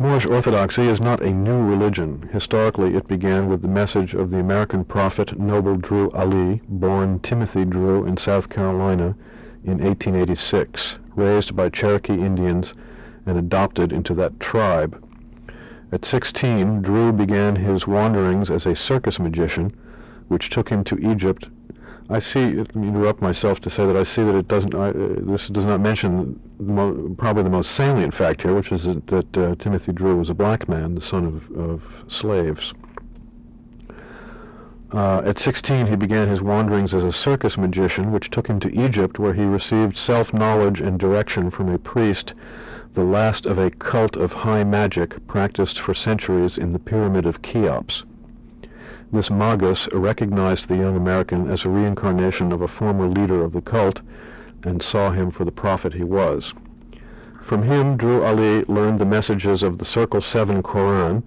Moorish 0.00 0.26
Orthodoxy 0.26 0.88
is 0.88 1.00
not 1.00 1.22
a 1.22 1.30
new 1.30 1.62
religion. 1.62 2.28
Historically, 2.32 2.96
it 2.96 3.06
began 3.06 3.48
with 3.48 3.62
the 3.62 3.68
message 3.68 4.14
of 4.14 4.30
the 4.30 4.38
American 4.38 4.82
prophet 4.82 5.38
Noble 5.38 5.76
Drew 5.76 6.10
Ali, 6.10 6.62
born 6.68 7.20
Timothy 7.20 7.64
Drew 7.66 8.04
in 8.06 8.16
South 8.16 8.48
Carolina 8.48 9.14
in 9.62 9.78
1886, 9.78 10.94
raised 11.14 11.54
by 11.54 11.68
Cherokee 11.68 12.14
Indians 12.14 12.72
and 13.26 13.38
adopted 13.38 13.92
into 13.92 14.14
that 14.14 14.40
tribe. 14.40 15.04
At 15.92 16.04
16, 16.04 16.82
Drew 16.82 17.12
began 17.12 17.56
his 17.56 17.86
wanderings 17.86 18.50
as 18.50 18.64
a 18.64 18.76
circus 18.76 19.18
magician, 19.18 19.74
which 20.28 20.48
took 20.48 20.68
him 20.68 20.84
to 20.84 20.98
Egypt. 20.98 21.48
I 22.08 22.20
see, 22.20 22.52
let 22.54 22.74
me 22.76 22.88
interrupt 22.88 23.20
myself 23.20 23.60
to 23.60 23.70
say 23.70 23.86
that 23.86 23.96
I 23.96 24.04
see 24.04 24.22
that 24.22 24.34
it 24.34 24.46
doesn't, 24.46 24.74
I, 24.74 24.90
uh, 24.90 24.92
this 25.20 25.48
does 25.48 25.64
not 25.64 25.80
mention 25.80 26.40
the 26.58 26.72
mo- 26.72 27.14
probably 27.18 27.42
the 27.42 27.50
most 27.50 27.72
salient 27.72 28.14
fact 28.14 28.42
here, 28.42 28.54
which 28.54 28.70
is 28.70 28.84
that, 28.84 29.06
that 29.08 29.38
uh, 29.38 29.54
Timothy 29.56 29.92
Drew 29.92 30.16
was 30.16 30.30
a 30.30 30.34
black 30.34 30.68
man, 30.68 30.94
the 30.94 31.00
son 31.00 31.24
of, 31.24 31.50
of 31.58 31.82
slaves. 32.08 32.72
Uh, 34.92 35.22
at 35.24 35.38
16, 35.38 35.86
he 35.86 35.94
began 35.94 36.26
his 36.26 36.42
wanderings 36.42 36.92
as 36.92 37.04
a 37.04 37.12
circus 37.12 37.56
magician, 37.56 38.10
which 38.10 38.28
took 38.28 38.48
him 38.48 38.58
to 38.58 38.76
Egypt, 38.76 39.20
where 39.20 39.34
he 39.34 39.44
received 39.44 39.96
self-knowledge 39.96 40.80
and 40.80 40.98
direction 40.98 41.48
from 41.48 41.68
a 41.68 41.78
priest, 41.78 42.34
the 42.94 43.04
last 43.04 43.46
of 43.46 43.56
a 43.56 43.70
cult 43.70 44.16
of 44.16 44.32
high 44.32 44.64
magic 44.64 45.24
practiced 45.28 45.78
for 45.78 45.94
centuries 45.94 46.58
in 46.58 46.70
the 46.70 46.78
Pyramid 46.78 47.24
of 47.24 47.40
Cheops. 47.40 48.02
This 49.12 49.30
magus 49.30 49.88
recognized 49.92 50.66
the 50.66 50.76
young 50.76 50.96
American 50.96 51.48
as 51.48 51.64
a 51.64 51.68
reincarnation 51.68 52.50
of 52.50 52.60
a 52.60 52.68
former 52.68 53.06
leader 53.06 53.44
of 53.44 53.52
the 53.52 53.60
cult 53.60 54.00
and 54.64 54.82
saw 54.82 55.12
him 55.12 55.30
for 55.30 55.44
the 55.44 55.52
prophet 55.52 55.94
he 55.94 56.04
was. 56.04 56.52
From 57.40 57.62
him, 57.62 57.96
Drew 57.96 58.24
Ali 58.24 58.64
learned 58.64 58.98
the 58.98 59.06
messages 59.06 59.62
of 59.62 59.78
the 59.78 59.84
Circle 59.84 60.20
7 60.20 60.62
Koran, 60.62 61.22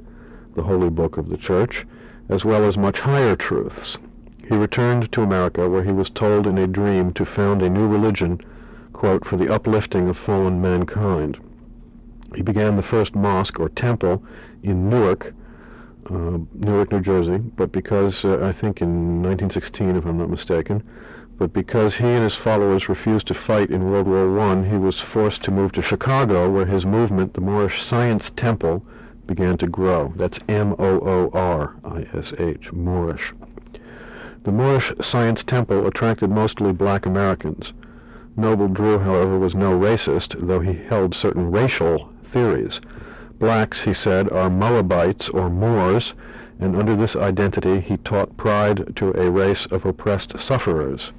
the 0.53 0.63
holy 0.63 0.89
book 0.89 1.15
of 1.17 1.29
the 1.29 1.37
church, 1.37 1.85
as 2.29 2.45
well 2.45 2.63
as 2.63 2.77
much 2.77 2.99
higher 2.99 3.35
truths. 3.35 3.97
He 4.47 4.55
returned 4.55 5.11
to 5.11 5.21
America, 5.21 5.69
where 5.69 5.83
he 5.83 5.91
was 5.91 6.09
told 6.09 6.47
in 6.47 6.57
a 6.57 6.67
dream 6.67 7.13
to 7.13 7.25
found 7.25 7.61
a 7.61 7.69
new 7.69 7.87
religion, 7.87 8.39
quote, 8.91 9.25
for 9.25 9.37
the 9.37 9.51
uplifting 9.53 10.09
of 10.09 10.17
fallen 10.17 10.61
mankind. 10.61 11.37
He 12.35 12.41
began 12.41 12.75
the 12.75 12.83
first 12.83 13.15
mosque 13.15 13.59
or 13.59 13.69
temple 13.69 14.23
in 14.61 14.89
Newark, 14.89 15.33
uh, 16.09 16.39
Newark, 16.53 16.91
New 16.91 17.01
Jersey, 17.01 17.37
but 17.37 17.71
because 17.71 18.25
uh, 18.25 18.39
I 18.43 18.51
think 18.51 18.81
in 18.81 19.21
1916, 19.21 19.95
if 19.95 20.05
I'm 20.05 20.17
not 20.17 20.29
mistaken, 20.29 20.83
but 21.37 21.53
because 21.53 21.95
he 21.95 22.05
and 22.05 22.23
his 22.23 22.35
followers 22.35 22.89
refused 22.89 23.27
to 23.27 23.33
fight 23.33 23.69
in 23.69 23.89
World 23.89 24.07
War 24.07 24.39
I, 24.39 24.67
he 24.67 24.77
was 24.77 24.99
forced 24.99 25.43
to 25.43 25.51
move 25.51 25.71
to 25.73 25.81
Chicago, 25.81 26.49
where 26.49 26.65
his 26.65 26.85
movement, 26.85 27.33
the 27.33 27.41
Moorish 27.41 27.81
Science 27.81 28.31
Temple, 28.35 28.85
began 29.25 29.57
to 29.57 29.67
grow. 29.67 30.13
That's 30.15 30.39
M-O-O-R-I-S-H, 30.47 31.33
Moorish. 32.73 33.33
The 34.43 34.51
Moorish 34.51 34.91
Science 35.01 35.43
Temple 35.43 35.87
attracted 35.87 36.29
mostly 36.29 36.73
black 36.73 37.05
Americans. 37.05 37.73
Noble 38.35 38.67
Drew, 38.67 38.99
however, 38.99 39.39
was 39.39 39.55
no 39.55 39.79
racist, 39.79 40.35
though 40.45 40.59
he 40.59 40.73
held 40.73 41.15
certain 41.15 41.51
racial 41.51 42.09
theories. 42.31 42.81
Blacks, 43.39 43.81
he 43.81 43.93
said, 43.93 44.29
are 44.31 44.49
Moabites 44.49 45.29
or 45.29 45.49
Moors, 45.49 46.13
and 46.59 46.75
under 46.75 46.95
this 46.95 47.15
identity 47.15 47.79
he 47.79 47.97
taught 47.97 48.35
pride 48.37 48.95
to 48.95 49.11
a 49.19 49.29
race 49.29 49.65
of 49.67 49.85
oppressed 49.85 50.39
sufferers. 50.39 51.11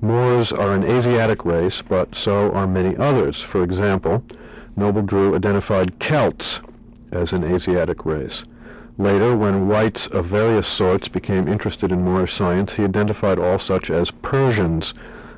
Moors 0.00 0.52
are 0.52 0.74
an 0.74 0.84
Asiatic 0.84 1.44
race, 1.44 1.82
but 1.82 2.14
so 2.14 2.52
are 2.52 2.66
many 2.66 2.96
others. 2.96 3.40
For 3.40 3.62
example, 3.62 4.22
Noble 4.76 5.02
Drew 5.02 5.34
identified 5.34 5.98
Celts 5.98 6.60
as 7.16 7.32
an 7.32 7.44
Asiatic 7.44 8.04
race. 8.04 8.42
Later, 8.98 9.36
when 9.36 9.68
whites 9.68 10.06
of 10.06 10.26
various 10.26 10.66
sorts 10.66 11.08
became 11.08 11.48
interested 11.48 11.92
in 11.92 12.02
Moorish 12.02 12.34
science, 12.34 12.74
he 12.74 12.84
identified 12.84 13.38
all 13.38 13.58
such 13.58 13.90
as 13.90 14.10
Persians, 14.10 14.94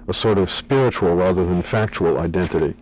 a 0.07 0.13
sort 0.13 0.39
of 0.39 0.51
spiritual 0.51 1.17
rather 1.17 1.45
than 1.45 1.63
factual 1.63 2.19
identity. 2.19 2.75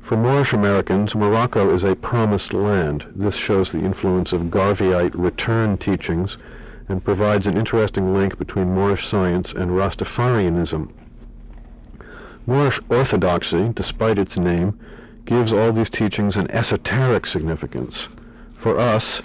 For 0.00 0.18
Moorish 0.18 0.52
Americans, 0.52 1.14
Morocco 1.14 1.74
is 1.74 1.82
a 1.82 1.96
promised 1.96 2.52
land. 2.52 3.06
This 3.16 3.36
shows 3.36 3.72
the 3.72 3.78
influence 3.78 4.34
of 4.34 4.50
Garveyite 4.50 5.14
return 5.14 5.78
teachings 5.78 6.36
and 6.88 7.02
provides 7.02 7.46
an 7.46 7.56
interesting 7.56 8.12
link 8.12 8.36
between 8.36 8.74
Moorish 8.74 9.06
science 9.06 9.52
and 9.52 9.70
Rastafarianism. 9.70 10.90
Moorish 12.46 12.78
orthodoxy, 12.90 13.70
despite 13.74 14.18
its 14.18 14.36
name, 14.36 14.78
gives 15.24 15.52
all 15.52 15.72
these 15.72 15.90
teachings 15.90 16.36
an 16.36 16.50
esoteric 16.50 17.26
significance. 17.26 18.08
For 18.54 18.78
us, 18.78 19.22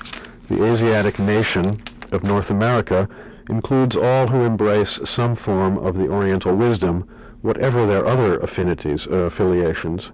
the 0.50 0.64
Asiatic 0.64 1.20
nation 1.20 1.82
of 2.12 2.24
North 2.24 2.50
America 2.50 3.08
includes 3.50 3.96
all 3.96 4.28
who 4.28 4.42
embrace 4.42 5.00
some 5.06 5.36
form 5.36 5.78
of 5.78 5.98
the 5.98 6.08
Oriental 6.08 6.56
wisdom, 6.56 7.08
whatever 7.42 7.86
their 7.86 8.06
other 8.06 8.38
affinities 8.40 9.08
or 9.08 9.26
affiliations, 9.26 10.12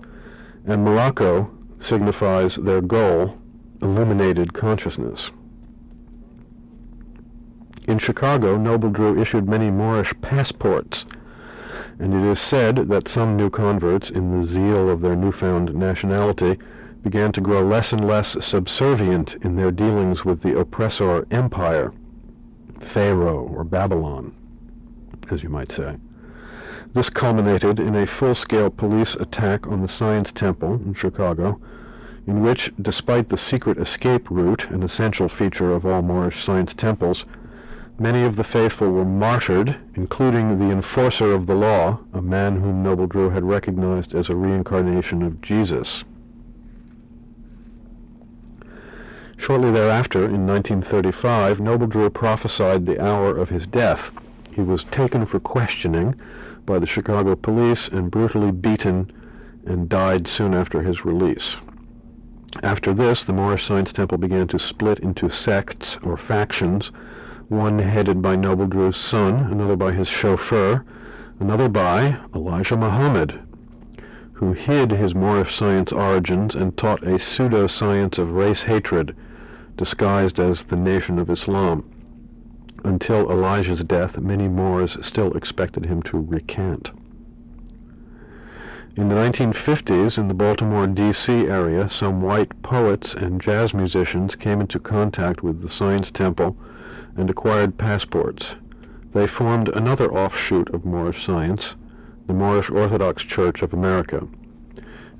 and 0.65 0.83
Morocco 0.83 1.51
signifies 1.79 2.55
their 2.55 2.81
goal, 2.81 3.37
illuminated 3.81 4.53
consciousness. 4.53 5.31
In 7.87 7.99
Chicago, 7.99 8.57
Noble 8.57 8.89
Drew 8.89 9.19
issued 9.19 9.47
many 9.47 9.69
Moorish 9.69 10.13
passports, 10.21 11.05
and 11.99 12.13
it 12.13 12.23
is 12.23 12.39
said 12.39 12.75
that 12.89 13.07
some 13.07 13.37
new 13.37 13.49
converts, 13.49 14.09
in 14.09 14.37
the 14.37 14.45
zeal 14.45 14.89
of 14.89 15.01
their 15.01 15.15
newfound 15.15 15.73
nationality, 15.73 16.57
began 17.03 17.31
to 17.31 17.41
grow 17.41 17.63
less 17.63 17.93
and 17.93 18.05
less 18.07 18.35
subservient 18.43 19.35
in 19.43 19.55
their 19.55 19.71
dealings 19.71 20.25
with 20.25 20.41
the 20.41 20.57
oppressor 20.57 21.25
empire, 21.31 21.93
Pharaoh 22.79 23.47
or 23.53 23.63
Babylon, 23.63 24.33
as 25.29 25.43
you 25.43 25.49
might 25.49 25.71
say. 25.71 25.97
This 26.93 27.09
culminated 27.09 27.79
in 27.79 27.95
a 27.95 28.07
full-scale 28.07 28.69
police 28.69 29.15
attack 29.15 29.67
on 29.67 29.81
the 29.81 29.87
Science 29.87 30.31
Temple 30.31 30.75
in 30.75 30.93
Chicago, 30.93 31.59
in 32.25 32.41
which, 32.41 32.71
despite 32.81 33.29
the 33.29 33.37
secret 33.37 33.77
escape 33.77 34.31
route, 34.31 34.69
an 34.71 34.81
essential 34.81 35.29
feature 35.29 35.71
of 35.73 35.85
all 35.85 36.01
Moorish 36.01 36.43
science 36.43 36.73
temples, 36.73 37.25
many 37.97 38.23
of 38.23 38.35
the 38.35 38.43
faithful 38.43 38.91
were 38.91 39.05
martyred, 39.05 39.77
including 39.95 40.59
the 40.59 40.71
enforcer 40.71 41.33
of 41.33 41.45
the 41.45 41.55
law, 41.55 41.99
a 42.13 42.21
man 42.21 42.61
whom 42.61 42.83
Noble 42.83 43.07
Drew 43.07 43.29
had 43.29 43.43
recognized 43.43 44.15
as 44.15 44.29
a 44.29 44.35
reincarnation 44.35 45.21
of 45.21 45.41
Jesus. 45.41 46.03
Shortly 49.37 49.71
thereafter, 49.71 50.25
in 50.25 50.47
1935, 50.47 51.59
Noble 51.59 51.87
Drew 51.87 52.09
prophesied 52.09 52.85
the 52.85 53.03
hour 53.03 53.35
of 53.35 53.49
his 53.49 53.67
death. 53.67 54.11
He 54.51 54.61
was 54.61 54.85
taken 54.85 55.25
for 55.25 55.39
questioning 55.39 56.15
by 56.65 56.79
the 56.79 56.85
Chicago 56.85 57.35
police 57.35 57.87
and 57.87 58.09
brutally 58.09 58.51
beaten 58.51 59.11
and 59.65 59.89
died 59.89 60.27
soon 60.27 60.53
after 60.53 60.81
his 60.81 61.05
release. 61.05 61.57
After 62.63 62.93
this, 62.93 63.23
the 63.23 63.33
Moorish 63.33 63.65
Science 63.65 63.91
Temple 63.91 64.17
began 64.17 64.47
to 64.47 64.57
split 64.59 64.99
into 64.99 65.29
sects 65.29 65.97
or 66.01 66.15
factions, 66.15 66.91
one 67.49 67.79
headed 67.79 68.21
by 68.21 68.35
Noble 68.35 68.65
Drew's 68.65 68.97
son, 68.97 69.51
another 69.51 69.75
by 69.75 69.91
his 69.91 70.07
chauffeur, 70.07 70.83
another 71.39 71.69
by 71.69 72.17
Elijah 72.33 72.75
Muhammad, 72.75 73.39
who 74.33 74.53
hid 74.53 74.91
his 74.91 75.13
Moorish 75.13 75.55
science 75.55 75.91
origins 75.91 76.55
and 76.55 76.75
taught 76.75 77.03
a 77.03 77.19
pseudo-science 77.19 78.17
of 78.17 78.31
race 78.31 78.63
hatred, 78.63 79.15
disguised 79.77 80.39
as 80.39 80.63
the 80.63 80.75
Nation 80.75 81.19
of 81.19 81.29
Islam. 81.29 81.83
Until 82.83 83.31
Elijah's 83.31 83.83
death, 83.83 84.19
many 84.19 84.47
Moors 84.47 84.97
still 85.01 85.35
expected 85.35 85.85
him 85.85 86.01
to 86.03 86.19
recant. 86.19 86.91
In 88.95 89.09
the 89.09 89.15
1950s, 89.15 90.17
in 90.17 90.29
the 90.29 90.33
Baltimore, 90.33 90.87
D.C. 90.87 91.47
area, 91.47 91.89
some 91.89 92.21
white 92.21 92.61
poets 92.61 93.13
and 93.13 93.41
jazz 93.41 93.73
musicians 93.73 94.35
came 94.35 94.61
into 94.61 94.79
contact 94.79 95.43
with 95.43 95.61
the 95.61 95.69
Science 95.69 96.11
Temple 96.11 96.55
and 97.15 97.29
acquired 97.29 97.77
passports. 97.77 98.55
They 99.13 99.27
formed 99.27 99.69
another 99.69 100.11
offshoot 100.11 100.73
of 100.73 100.85
Moorish 100.85 101.25
science, 101.25 101.75
the 102.27 102.33
Moorish 102.33 102.69
Orthodox 102.69 103.23
Church 103.23 103.61
of 103.61 103.73
America. 103.73 104.27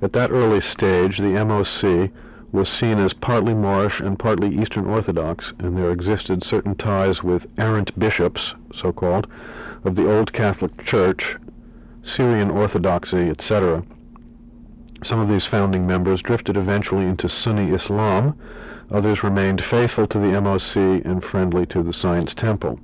At 0.02 0.12
that 0.12 0.30
early 0.30 0.60
stage, 0.60 1.18
the 1.18 1.32
MOC 1.44 2.10
was 2.52 2.68
seen 2.68 2.98
as 2.98 3.12
partly 3.12 3.54
Moorish 3.54 4.00
and 4.00 4.18
partly 4.18 4.54
Eastern 4.54 4.86
Orthodox, 4.86 5.52
and 5.58 5.76
there 5.76 5.90
existed 5.90 6.44
certain 6.44 6.74
ties 6.74 7.22
with 7.22 7.46
errant 7.58 7.98
bishops, 7.98 8.54
so-called, 8.72 9.26
of 9.84 9.94
the 9.94 10.10
Old 10.10 10.32
Catholic 10.32 10.84
Church, 10.84 11.36
Syrian 12.02 12.50
Orthodoxy, 12.50 13.28
etc. 13.28 13.82
Some 15.02 15.20
of 15.20 15.28
these 15.28 15.44
founding 15.44 15.86
members 15.86 16.22
drifted 16.22 16.56
eventually 16.56 17.04
into 17.06 17.28
Sunni 17.28 17.70
Islam, 17.70 18.38
others 18.90 19.22
remained 19.22 19.62
faithful 19.62 20.06
to 20.06 20.18
the 20.18 20.28
MOC 20.40 21.04
and 21.04 21.22
friendly 21.22 21.66
to 21.66 21.82
the 21.82 21.92
Science 21.92 22.34
Temple. 22.34 22.78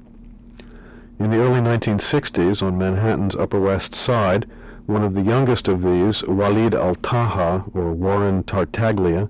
In 1.18 1.30
the 1.30 1.38
early 1.38 1.60
1960s, 1.60 2.62
on 2.62 2.78
Manhattan's 2.78 3.36
Upper 3.36 3.60
West 3.60 3.94
Side, 3.94 4.46
one 4.86 5.04
of 5.04 5.14
the 5.14 5.22
youngest 5.22 5.68
of 5.68 5.82
these, 5.82 6.22
Walid 6.24 6.74
Al-Taha, 6.74 7.64
or 7.74 7.92
Warren 7.92 8.42
Tartaglia, 8.42 9.28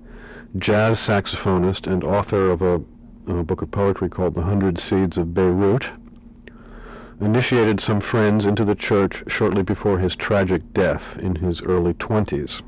jazz 0.57 0.99
saxophonist 0.99 1.85
and 1.85 2.03
author 2.03 2.49
of 2.49 2.61
a, 2.61 2.81
a 3.27 3.43
book 3.43 3.61
of 3.61 3.71
poetry 3.71 4.09
called 4.09 4.33
The 4.33 4.41
Hundred 4.41 4.79
Seeds 4.79 5.17
of 5.17 5.33
Beirut, 5.33 5.89
initiated 7.21 7.79
some 7.79 7.99
friends 7.99 8.45
into 8.45 8.65
the 8.65 8.75
church 8.75 9.23
shortly 9.27 9.63
before 9.63 9.99
his 9.99 10.15
tragic 10.15 10.73
death 10.73 11.17
in 11.19 11.35
his 11.35 11.61
early 11.61 11.93
20s. 11.93 12.61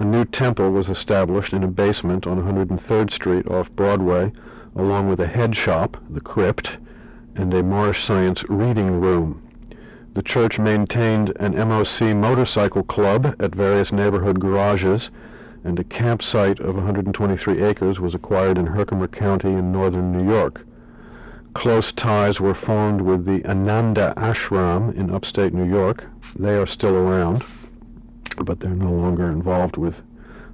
A 0.00 0.04
new 0.04 0.24
temple 0.24 0.70
was 0.70 0.88
established 0.88 1.52
in 1.52 1.64
a 1.64 1.66
basement 1.66 2.24
on 2.24 2.40
103rd 2.40 3.10
Street 3.10 3.48
off 3.48 3.72
Broadway, 3.72 4.30
along 4.76 5.08
with 5.08 5.18
a 5.18 5.26
head 5.26 5.56
shop, 5.56 5.96
the 6.08 6.20
Crypt, 6.20 6.76
and 7.34 7.52
a 7.52 7.64
Moorish 7.64 8.04
Science 8.04 8.44
reading 8.48 9.00
room. 9.00 9.42
The 10.14 10.22
church 10.22 10.60
maintained 10.60 11.32
an 11.40 11.54
MOC 11.54 12.14
motorcycle 12.14 12.84
club 12.84 13.34
at 13.40 13.56
various 13.56 13.90
neighborhood 13.90 14.38
garages 14.38 15.10
and 15.64 15.80
a 15.80 15.84
campsite 15.84 16.60
of 16.60 16.76
123 16.76 17.60
acres 17.60 17.98
was 17.98 18.14
acquired 18.14 18.56
in 18.56 18.66
Herkimer 18.66 19.08
County 19.08 19.50
in 19.50 19.72
northern 19.72 20.12
New 20.12 20.30
York. 20.30 20.64
Close 21.54 21.90
ties 21.90 22.40
were 22.40 22.54
formed 22.54 23.00
with 23.00 23.24
the 23.24 23.44
Ananda 23.44 24.14
Ashram 24.16 24.94
in 24.94 25.10
upstate 25.10 25.52
New 25.52 25.68
York. 25.68 26.06
They 26.36 26.56
are 26.56 26.66
still 26.66 26.94
around, 26.94 27.44
but 28.36 28.60
they're 28.60 28.70
no 28.70 28.90
longer 28.90 29.30
involved 29.30 29.76
with 29.76 30.02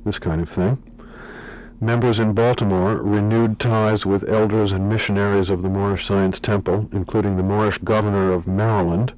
this 0.05 0.19
kind 0.19 0.41
of 0.41 0.49
thing. 0.49 0.83
Members 1.81 2.19
in 2.19 2.33
Baltimore 2.33 2.97
renewed 2.97 3.59
ties 3.59 4.07
with 4.07 4.29
elders 4.29 4.73
and 4.73 4.89
missionaries 4.89 5.51
of 5.51 5.63
the 5.63 5.69
Moorish 5.69 6.07
Science 6.07 6.41
Temple, 6.41 6.89
including 6.93 7.37
the 7.37 7.43
Moorish 7.43 7.79
governor 7.79 8.33
of 8.33 8.47
Maryland, 8.47 9.13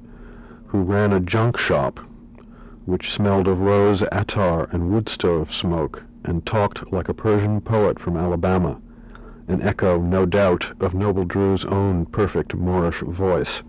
who 0.67 0.81
ran 0.81 1.13
a 1.13 1.19
junk 1.19 1.57
shop 1.57 1.99
which 2.87 3.11
smelled 3.11 3.49
of 3.49 3.59
rose 3.59 4.01
attar 4.13 4.69
and 4.71 4.89
wood 4.89 5.09
stove 5.09 5.53
smoke, 5.53 6.03
and 6.23 6.45
talked 6.45 6.89
like 6.93 7.09
a 7.09 7.13
Persian 7.13 7.59
poet 7.59 7.99
from 7.99 8.15
Alabama, 8.15 8.79
an 9.49 9.61
echo, 9.61 9.99
no 9.99 10.25
doubt, 10.25 10.71
of 10.79 10.93
Noble 10.93 11.25
Drew's 11.25 11.65
own 11.65 12.05
perfect 12.05 12.55
Moorish 12.55 13.01
voice. 13.01 13.61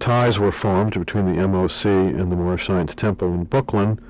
Ties 0.00 0.38
were 0.38 0.50
formed 0.50 0.94
between 0.98 1.30
the 1.30 1.38
MOC 1.38 1.84
and 1.84 2.32
the 2.32 2.36
Moorish 2.36 2.66
Science 2.66 2.94
Temple 2.94 3.34
in 3.34 3.44
Brooklyn, 3.44 4.00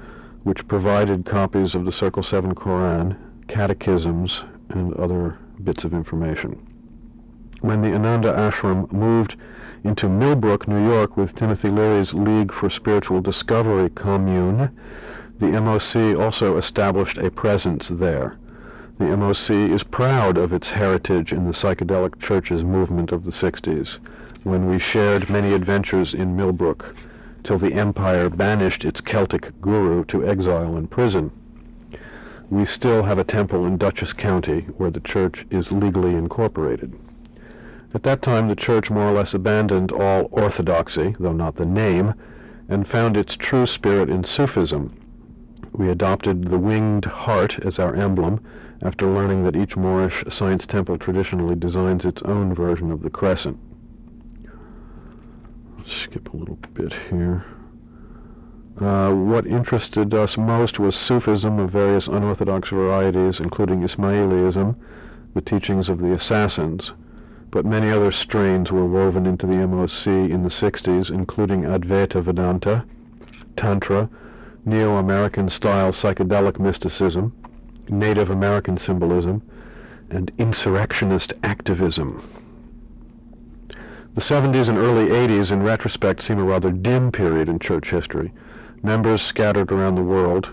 which 0.44 0.68
provided 0.68 1.26
copies 1.26 1.74
of 1.74 1.84
the 1.84 1.90
Circle 1.92 2.22
7 2.22 2.54
Koran, 2.54 3.16
catechisms, 3.48 4.44
and 4.68 4.94
other 4.94 5.36
bits 5.64 5.82
of 5.82 5.92
information. 5.92 6.64
when 7.60 7.82
the 7.82 7.92
Ananda 7.92 8.32
Ashram 8.32 8.90
moved 8.92 9.34
into 9.84 10.08
Millbrook, 10.08 10.68
New 10.68 10.82
York 10.88 11.16
with 11.16 11.34
Timothy 11.34 11.68
Leary's 11.70 12.14
League 12.14 12.52
for 12.52 12.70
Spiritual 12.70 13.20
Discovery 13.20 13.90
commune, 13.90 14.70
the 15.40 15.46
MOC 15.46 16.18
also 16.18 16.56
established 16.56 17.18
a 17.18 17.30
presence 17.30 17.88
there. 17.88 18.36
The 18.98 19.06
MOC 19.06 19.70
is 19.70 19.82
proud 19.82 20.38
of 20.38 20.52
its 20.52 20.70
heritage 20.70 21.32
in 21.32 21.46
the 21.46 21.52
psychedelic 21.52 22.20
churches 22.20 22.62
movement 22.62 23.10
of 23.10 23.24
the 23.24 23.32
60s, 23.32 23.98
when 24.42 24.66
we 24.66 24.78
shared 24.78 25.28
many 25.28 25.52
adventures 25.52 26.14
in 26.14 26.36
Millbrook, 26.36 26.94
till 27.44 27.58
the 27.58 27.74
empire 27.74 28.28
banished 28.28 28.84
its 28.84 29.00
Celtic 29.00 29.58
guru 29.60 30.04
to 30.04 30.26
exile 30.26 30.76
and 30.76 30.90
prison. 30.90 31.30
We 32.50 32.64
still 32.64 33.04
have 33.04 33.18
a 33.18 33.24
temple 33.24 33.64
in 33.66 33.76
Dutchess 33.76 34.12
County 34.12 34.62
where 34.76 34.90
the 34.90 35.00
church 35.00 35.46
is 35.50 35.70
legally 35.70 36.14
incorporated. 36.14 36.98
At 37.94 38.02
that 38.04 38.22
time 38.22 38.48
the 38.48 38.56
church 38.56 38.90
more 38.90 39.08
or 39.08 39.12
less 39.12 39.34
abandoned 39.34 39.92
all 39.92 40.28
orthodoxy, 40.32 41.14
though 41.18 41.32
not 41.32 41.56
the 41.56 41.66
name, 41.66 42.14
and 42.68 42.86
found 42.86 43.16
its 43.16 43.36
true 43.36 43.66
spirit 43.66 44.10
in 44.10 44.24
Sufism. 44.24 44.96
We 45.72 45.88
adopted 45.88 46.46
the 46.46 46.58
winged 46.58 47.04
heart 47.04 47.58
as 47.60 47.78
our 47.78 47.94
emblem, 47.94 48.40
after 48.82 49.06
learning 49.06 49.44
that 49.44 49.56
each 49.56 49.76
Moorish 49.76 50.24
science 50.28 50.66
temple 50.66 50.98
traditionally 50.98 51.54
designs 51.54 52.04
its 52.04 52.22
own 52.22 52.54
version 52.54 52.90
of 52.90 53.02
the 53.02 53.10
crescent. 53.10 53.58
Skip 55.90 56.32
a 56.32 56.36
little 56.36 56.58
bit 56.72 56.92
here. 57.10 57.44
Uh, 58.80 59.12
what 59.12 59.44
interested 59.44 60.14
us 60.14 60.38
most 60.38 60.78
was 60.78 60.94
Sufism 60.94 61.58
of 61.58 61.70
various 61.70 62.06
unorthodox 62.06 62.68
varieties, 62.68 63.40
including 63.40 63.82
Ismailism, 63.82 64.76
the 65.34 65.40
teachings 65.40 65.88
of 65.88 65.98
the 65.98 66.12
assassins, 66.12 66.92
but 67.50 67.66
many 67.66 67.90
other 67.90 68.12
strains 68.12 68.70
were 68.70 68.86
woven 68.86 69.26
into 69.26 69.46
the 69.46 69.66
MOC 69.66 70.30
in 70.30 70.44
the 70.44 70.48
60s, 70.48 71.10
including 71.10 71.62
Advaita 71.62 72.22
Vedanta, 72.22 72.84
Tantra, 73.56 74.08
Neo-American 74.64 75.48
style 75.48 75.90
psychedelic 75.90 76.60
mysticism, 76.60 77.32
Native 77.88 78.30
American 78.30 78.78
symbolism, 78.78 79.42
and 80.08 80.30
insurrectionist 80.38 81.32
activism. 81.42 82.22
The 84.12 84.20
70s 84.20 84.68
and 84.68 84.76
early 84.76 85.06
80s, 85.06 85.52
in 85.52 85.62
retrospect, 85.62 86.20
seem 86.22 86.40
a 86.40 86.44
rather 86.44 86.72
dim 86.72 87.12
period 87.12 87.48
in 87.48 87.60
church 87.60 87.90
history. 87.90 88.32
Members 88.82 89.22
scattered 89.22 89.70
around 89.70 89.94
the 89.94 90.02
world, 90.02 90.48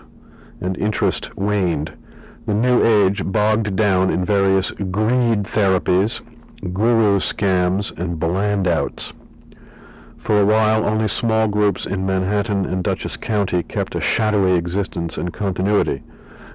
and 0.60 0.78
interest 0.78 1.36
waned. 1.36 1.92
The 2.46 2.54
New 2.54 2.84
Age 2.84 3.24
bogged 3.24 3.74
down 3.74 4.10
in 4.10 4.24
various 4.24 4.70
greed 4.70 5.42
therapies, 5.42 6.20
guru 6.72 7.18
scams, 7.18 7.90
and 7.98 8.20
blandouts. 8.20 9.12
For 10.18 10.40
a 10.40 10.46
while, 10.46 10.84
only 10.84 11.08
small 11.08 11.48
groups 11.48 11.84
in 11.84 12.06
Manhattan 12.06 12.64
and 12.64 12.84
Dutchess 12.84 13.16
County 13.16 13.64
kept 13.64 13.96
a 13.96 14.00
shadowy 14.00 14.54
existence 14.54 15.18
and 15.18 15.32
continuity. 15.32 16.04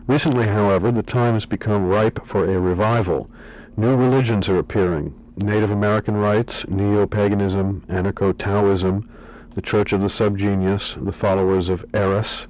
Recently, 0.07 0.47
however, 0.47 0.89
the 0.89 1.03
time 1.03 1.33
has 1.33 1.45
become 1.45 1.87
ripe 1.87 2.25
for 2.25 2.45
a 2.45 2.59
revival. 2.59 3.29
New 3.75 3.97
religions 3.97 4.47
are 4.47 4.57
appearing. 4.57 5.13
Native 5.37 5.71
American 5.71 6.15
rites, 6.15 6.67
neo-paganism, 6.67 7.83
anarcho-Taoism, 7.89 9.09
the 9.55 9.61
Church 9.61 9.91
of 9.91 10.01
the 10.01 10.07
Subgenius, 10.07 11.03
the 11.03 11.11
followers 11.11 11.69
of 11.69 11.83
Eris, 11.93 12.47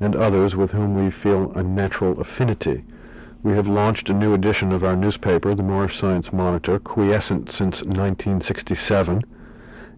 and 0.00 0.14
others 0.14 0.54
with 0.54 0.72
whom 0.72 0.94
we 0.94 1.10
feel 1.10 1.50
a 1.52 1.62
natural 1.62 2.20
affinity. 2.20 2.84
We 3.42 3.52
have 3.52 3.66
launched 3.66 4.08
a 4.08 4.14
new 4.14 4.32
edition 4.32 4.70
of 4.70 4.84
our 4.84 4.94
newspaper, 4.94 5.54
the 5.54 5.64
Moorish 5.64 5.98
Science 5.98 6.32
Monitor, 6.32 6.78
quiescent 6.78 7.50
since 7.50 7.82
1967, 7.82 9.22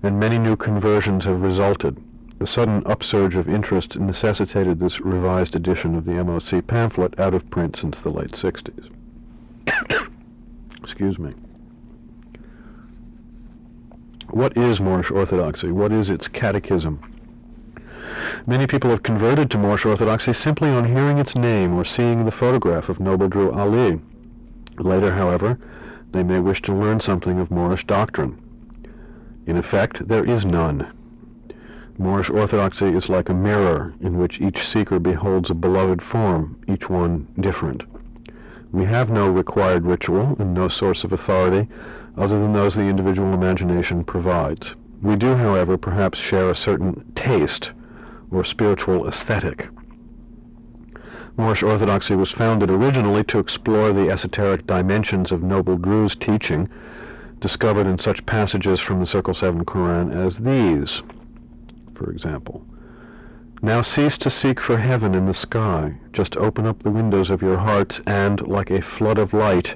and 0.02 0.20
many 0.20 0.38
new 0.38 0.56
conversions 0.56 1.26
have 1.26 1.42
resulted. 1.42 2.02
The 2.38 2.46
sudden 2.46 2.82
upsurge 2.86 3.36
of 3.36 3.48
interest 3.48 3.98
necessitated 3.98 4.80
this 4.80 5.00
revised 5.00 5.54
edition 5.54 5.94
of 5.94 6.06
the 6.06 6.12
MOC 6.12 6.66
pamphlet 6.66 7.18
out 7.20 7.34
of 7.34 7.48
print 7.50 7.76
since 7.76 7.98
the 7.98 8.10
late 8.10 8.32
60s. 8.32 8.90
Excuse 10.82 11.18
me. 11.18 11.32
What 14.30 14.56
is 14.56 14.80
Moorish 14.80 15.10
Orthodoxy? 15.10 15.70
What 15.70 15.92
is 15.92 16.08
its 16.08 16.28
catechism? 16.28 16.98
Many 18.46 18.66
people 18.66 18.90
have 18.90 19.02
converted 19.02 19.50
to 19.50 19.58
Moorish 19.58 19.84
Orthodoxy 19.84 20.32
simply 20.32 20.70
on 20.70 20.86
hearing 20.86 21.18
its 21.18 21.36
name 21.36 21.74
or 21.74 21.84
seeing 21.84 22.24
the 22.24 22.32
photograph 22.32 22.88
of 22.88 23.00
Noble 23.00 23.28
Drew 23.28 23.52
Ali. 23.52 24.00
Later, 24.78 25.12
however, 25.12 25.58
they 26.12 26.22
may 26.22 26.40
wish 26.40 26.62
to 26.62 26.74
learn 26.74 27.00
something 27.00 27.38
of 27.38 27.50
Moorish 27.50 27.84
doctrine. 27.86 28.40
In 29.46 29.56
effect, 29.56 30.08
there 30.08 30.24
is 30.24 30.44
none. 30.44 30.90
Moorish 31.98 32.30
Orthodoxy 32.30 32.86
is 32.86 33.08
like 33.08 33.28
a 33.28 33.34
mirror 33.34 33.94
in 34.00 34.18
which 34.18 34.40
each 34.40 34.66
seeker 34.66 34.98
beholds 34.98 35.50
a 35.50 35.54
beloved 35.54 36.00
form, 36.02 36.60
each 36.66 36.88
one 36.88 37.28
different. 37.38 37.84
We 38.72 38.86
have 38.86 39.10
no 39.10 39.30
required 39.30 39.84
ritual 39.84 40.34
and 40.38 40.54
no 40.54 40.68
source 40.68 41.04
of 41.04 41.12
authority 41.12 41.68
other 42.16 42.38
than 42.38 42.52
those 42.52 42.74
the 42.74 42.82
individual 42.82 43.32
imagination 43.34 44.04
provides. 44.04 44.74
We 45.02 45.16
do, 45.16 45.34
however, 45.34 45.76
perhaps 45.76 46.18
share 46.18 46.50
a 46.50 46.56
certain 46.56 47.12
taste 47.14 47.72
or 48.30 48.44
spiritual 48.44 49.06
aesthetic. 49.06 49.68
Moorish 51.36 51.62
Orthodoxy 51.62 52.14
was 52.14 52.30
founded 52.30 52.70
originally 52.70 53.24
to 53.24 53.38
explore 53.38 53.92
the 53.92 54.08
esoteric 54.08 54.66
dimensions 54.66 55.32
of 55.32 55.42
Noble 55.42 55.76
Drew's 55.76 56.14
teaching, 56.14 56.68
discovered 57.40 57.86
in 57.86 57.98
such 57.98 58.24
passages 58.24 58.80
from 58.80 59.00
the 59.00 59.06
Circle 59.06 59.34
7 59.34 59.64
Quran 59.64 60.14
as 60.14 60.38
these, 60.38 61.02
for 61.94 62.10
example. 62.10 62.64
Now 63.62 63.82
cease 63.82 64.16
to 64.18 64.30
seek 64.30 64.60
for 64.60 64.76
heaven 64.76 65.14
in 65.14 65.26
the 65.26 65.34
sky. 65.34 65.96
Just 66.12 66.36
open 66.36 66.66
up 66.66 66.82
the 66.82 66.90
windows 66.90 67.30
of 67.30 67.42
your 67.42 67.58
hearts, 67.58 68.00
and, 68.06 68.46
like 68.46 68.70
a 68.70 68.80
flood 68.80 69.18
of 69.18 69.32
light, 69.32 69.74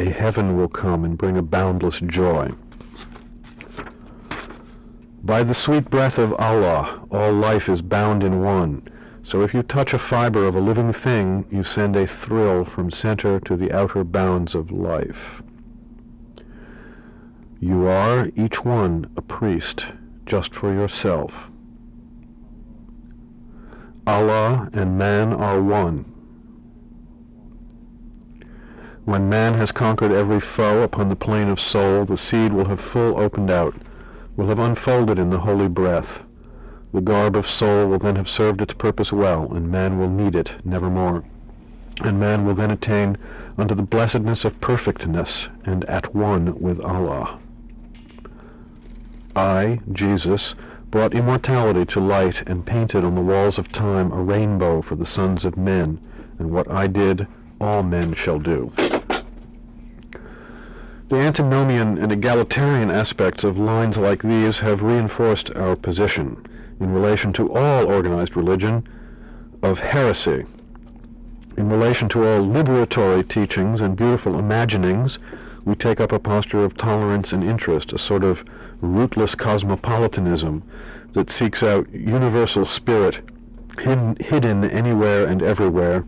a 0.00 0.08
heaven 0.08 0.56
will 0.56 0.68
come 0.68 1.04
and 1.04 1.18
bring 1.18 1.36
a 1.36 1.42
boundless 1.42 2.00
joy. 2.00 2.50
By 5.22 5.42
the 5.42 5.52
sweet 5.52 5.90
breath 5.90 6.16
of 6.16 6.32
Allah, 6.34 7.06
all 7.10 7.32
life 7.32 7.68
is 7.68 7.82
bound 7.82 8.24
in 8.24 8.40
one. 8.40 8.88
So 9.22 9.42
if 9.42 9.52
you 9.52 9.62
touch 9.62 9.92
a 9.92 9.98
fiber 9.98 10.46
of 10.46 10.56
a 10.56 10.60
living 10.60 10.94
thing, 10.94 11.44
you 11.50 11.62
send 11.62 11.96
a 11.96 12.06
thrill 12.06 12.64
from 12.64 12.90
center 12.90 13.38
to 13.40 13.56
the 13.56 13.70
outer 13.72 14.02
bounds 14.02 14.54
of 14.54 14.72
life. 14.72 15.42
You 17.60 17.86
are, 17.86 18.30
each 18.34 18.64
one, 18.64 19.10
a 19.18 19.20
priest, 19.20 19.84
just 20.24 20.54
for 20.54 20.72
yourself. 20.72 21.50
Allah 24.06 24.70
and 24.72 24.96
man 24.96 25.34
are 25.34 25.60
one. 25.62 26.19
When 29.06 29.28
man 29.28 29.54
has 29.54 29.72
conquered 29.72 30.12
every 30.12 30.40
foe 30.40 30.82
upon 30.82 31.08
the 31.08 31.16
plane 31.16 31.48
of 31.48 31.58
soul, 31.58 32.04
the 32.04 32.16
seed 32.16 32.52
will 32.52 32.66
have 32.66 32.80
full 32.80 33.18
opened 33.18 33.50
out, 33.50 33.74
will 34.36 34.48
have 34.48 34.58
unfolded 34.58 35.18
in 35.18 35.30
the 35.30 35.40
holy 35.40 35.68
breath. 35.68 36.22
The 36.92 37.00
garb 37.00 37.34
of 37.34 37.48
soul 37.48 37.88
will 37.88 37.98
then 37.98 38.16
have 38.16 38.28
served 38.28 38.60
its 38.60 38.74
purpose 38.74 39.12
well, 39.12 39.52
and 39.54 39.70
man 39.70 39.98
will 39.98 40.10
need 40.10 40.36
it 40.36 40.52
nevermore. 40.64 41.24
And 42.02 42.20
man 42.20 42.44
will 42.44 42.54
then 42.54 42.70
attain 42.70 43.16
unto 43.56 43.74
the 43.74 43.82
blessedness 43.82 44.44
of 44.44 44.60
perfectness, 44.60 45.48
and 45.64 45.84
at 45.86 46.14
one 46.14 46.60
with 46.60 46.80
Allah. 46.80 47.38
I, 49.34 49.80
Jesus, 49.92 50.54
brought 50.90 51.14
immortality 51.14 51.86
to 51.86 52.00
light 52.00 52.42
and 52.46 52.66
painted 52.66 53.04
on 53.04 53.14
the 53.14 53.20
walls 53.20 53.58
of 53.58 53.72
time 53.72 54.12
a 54.12 54.20
rainbow 54.22 54.82
for 54.82 54.96
the 54.96 55.06
sons 55.06 55.44
of 55.44 55.56
men, 55.56 56.00
and 56.38 56.50
what 56.50 56.70
I 56.70 56.86
did, 56.86 57.26
all 57.60 57.82
men 57.82 58.14
shall 58.14 58.38
do. 58.38 58.72
The 61.08 61.16
antinomian 61.16 61.98
and 61.98 62.12
egalitarian 62.12 62.90
aspects 62.90 63.42
of 63.42 63.58
lines 63.58 63.96
like 63.96 64.22
these 64.22 64.60
have 64.60 64.82
reinforced 64.82 65.50
our 65.56 65.74
position 65.74 66.46
in 66.78 66.94
relation 66.94 67.32
to 67.32 67.52
all 67.52 67.86
organized 67.86 68.36
religion 68.36 68.86
of 69.62 69.80
heresy. 69.80 70.46
In 71.56 71.68
relation 71.68 72.08
to 72.10 72.24
all 72.24 72.40
liberatory 72.40 73.28
teachings 73.28 73.80
and 73.80 73.96
beautiful 73.96 74.38
imaginings, 74.38 75.18
we 75.64 75.74
take 75.74 76.00
up 76.00 76.12
a 76.12 76.18
posture 76.18 76.64
of 76.64 76.76
tolerance 76.76 77.32
and 77.32 77.44
interest, 77.44 77.92
a 77.92 77.98
sort 77.98 78.24
of 78.24 78.44
rootless 78.80 79.34
cosmopolitanism 79.34 80.62
that 81.12 81.30
seeks 81.30 81.62
out 81.62 81.90
universal 81.92 82.64
spirit 82.64 83.18
hidden, 83.78 84.16
hidden 84.20 84.64
anywhere 84.64 85.26
and 85.26 85.42
everywhere, 85.42 86.04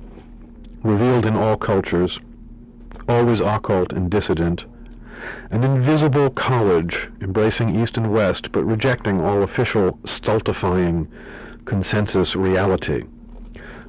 revealed 0.83 1.27
in 1.27 1.37
all 1.37 1.57
cultures, 1.57 2.21
always 3.09 3.41
occult 3.41 3.93
and 3.93 4.11
dissident, 4.11 4.65
an 5.51 5.63
invisible 5.63 6.31
college 6.31 7.09
embracing 7.21 7.81
East 7.81 7.97
and 7.97 8.13
West 8.13 8.51
but 8.53 8.65
rejecting 8.65 9.21
all 9.21 9.43
official 9.43 9.99
stultifying 10.05 11.07
consensus 11.65 12.35
reality. 12.35 13.05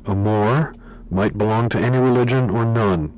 A 0.05 0.13
Moor 0.13 0.75
might 1.09 1.37
belong 1.37 1.69
to 1.69 1.79
any 1.79 1.97
religion 1.97 2.49
or 2.49 2.65
none. 2.65 3.11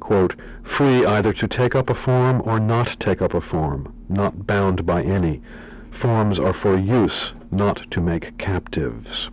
quote, 0.00 0.34
free 0.62 1.04
either 1.04 1.32
to 1.32 1.48
take 1.48 1.74
up 1.74 1.90
a 1.90 1.94
form 1.94 2.42
or 2.44 2.60
not 2.60 2.96
take 3.00 3.20
up 3.20 3.34
a 3.34 3.40
form, 3.40 3.92
not 4.08 4.46
bound 4.46 4.86
by 4.86 5.02
any. 5.02 5.42
Forms 5.90 6.38
are 6.38 6.52
for 6.52 6.76
use, 6.76 7.34
not 7.50 7.90
to 7.90 8.00
make 8.00 8.38
captives. 8.38 9.30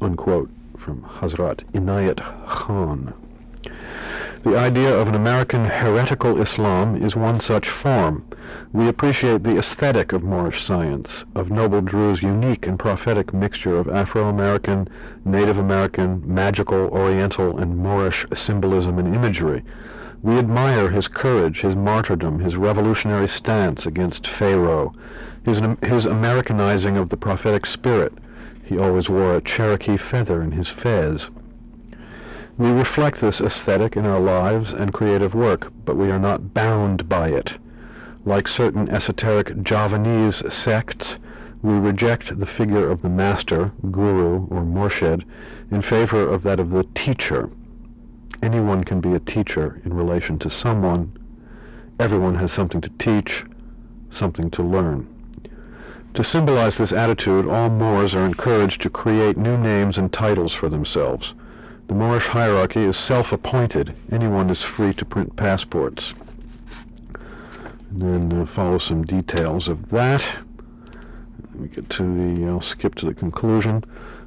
Unquote, 0.00 0.50
from 0.80 1.02
Hazrat 1.02 1.58
Inayat 1.72 2.20
Khan. 2.48 3.12
The 4.42 4.56
idea 4.56 4.96
of 4.96 5.08
an 5.08 5.14
American 5.14 5.66
heretical 5.66 6.40
Islam 6.40 6.96
is 6.96 7.14
one 7.14 7.40
such 7.40 7.68
form. 7.68 8.24
We 8.72 8.88
appreciate 8.88 9.42
the 9.44 9.58
aesthetic 9.58 10.14
of 10.14 10.22
Moorish 10.22 10.64
science, 10.64 11.24
of 11.34 11.50
Noble 11.50 11.82
Drew's 11.82 12.22
unique 12.22 12.66
and 12.66 12.78
prophetic 12.78 13.34
mixture 13.34 13.76
of 13.76 13.90
Afro-American, 13.90 14.88
Native 15.26 15.58
American, 15.58 16.22
magical, 16.24 16.88
Oriental, 16.88 17.58
and 17.58 17.76
Moorish 17.76 18.24
symbolism 18.32 18.98
and 18.98 19.14
imagery. 19.14 19.62
We 20.22 20.38
admire 20.38 20.88
his 20.88 21.08
courage, 21.08 21.60
his 21.60 21.76
martyrdom, 21.76 22.38
his 22.38 22.56
revolutionary 22.56 23.28
stance 23.28 23.84
against 23.84 24.26
Pharaoh, 24.26 24.94
his, 25.44 25.60
his 25.82 26.06
Americanizing 26.06 26.96
of 26.96 27.10
the 27.10 27.18
prophetic 27.18 27.66
spirit. 27.66 28.14
He 28.70 28.78
always 28.78 29.10
wore 29.10 29.34
a 29.34 29.40
Cherokee 29.40 29.96
feather 29.96 30.40
in 30.40 30.52
his 30.52 30.68
fez. 30.68 31.28
We 32.56 32.70
reflect 32.70 33.20
this 33.20 33.40
aesthetic 33.40 33.96
in 33.96 34.06
our 34.06 34.20
lives 34.20 34.72
and 34.72 34.92
creative 34.92 35.34
work, 35.34 35.72
but 35.84 35.96
we 35.96 36.08
are 36.12 36.20
not 36.20 36.54
bound 36.54 37.08
by 37.08 37.30
it. 37.30 37.56
Like 38.24 38.46
certain 38.46 38.88
esoteric 38.88 39.64
Javanese 39.64 40.44
sects, 40.54 41.16
we 41.62 41.74
reject 41.74 42.38
the 42.38 42.46
figure 42.46 42.88
of 42.88 43.02
the 43.02 43.08
master, 43.08 43.72
guru, 43.90 44.46
or 44.46 44.62
murshid 44.62 45.24
in 45.72 45.82
favor 45.82 46.22
of 46.28 46.44
that 46.44 46.60
of 46.60 46.70
the 46.70 46.84
teacher. 46.94 47.50
Anyone 48.40 48.84
can 48.84 49.00
be 49.00 49.14
a 49.14 49.18
teacher 49.18 49.82
in 49.84 49.92
relation 49.92 50.38
to 50.38 50.48
someone. 50.48 51.10
Everyone 51.98 52.36
has 52.36 52.52
something 52.52 52.80
to 52.82 52.90
teach, 53.00 53.44
something 54.10 54.48
to 54.52 54.62
learn. 54.62 55.08
To 56.14 56.24
symbolize 56.24 56.76
this 56.76 56.92
attitude, 56.92 57.46
all 57.46 57.70
Moors 57.70 58.16
are 58.16 58.26
encouraged 58.26 58.82
to 58.82 58.90
create 58.90 59.36
new 59.36 59.56
names 59.56 59.96
and 59.96 60.12
titles 60.12 60.52
for 60.52 60.68
themselves. 60.68 61.34
The 61.86 61.94
Moorish 61.94 62.26
hierarchy 62.26 62.80
is 62.80 62.96
self-appointed. 62.96 63.94
Anyone 64.10 64.50
is 64.50 64.62
free 64.62 64.92
to 64.94 65.04
print 65.04 65.36
passports. 65.36 66.14
And 67.90 68.02
then 68.30 68.42
uh, 68.42 68.46
follow 68.46 68.78
some 68.78 69.04
details 69.04 69.68
of 69.68 69.88
that. 69.90 70.24
Let 71.52 71.60
me 71.60 71.68
get 71.68 71.88
to 71.90 72.02
the, 72.02 72.46
I'll 72.48 72.60
skip 72.60 72.96
to 72.96 73.06
the 73.06 73.14
conclusion. 73.14 73.84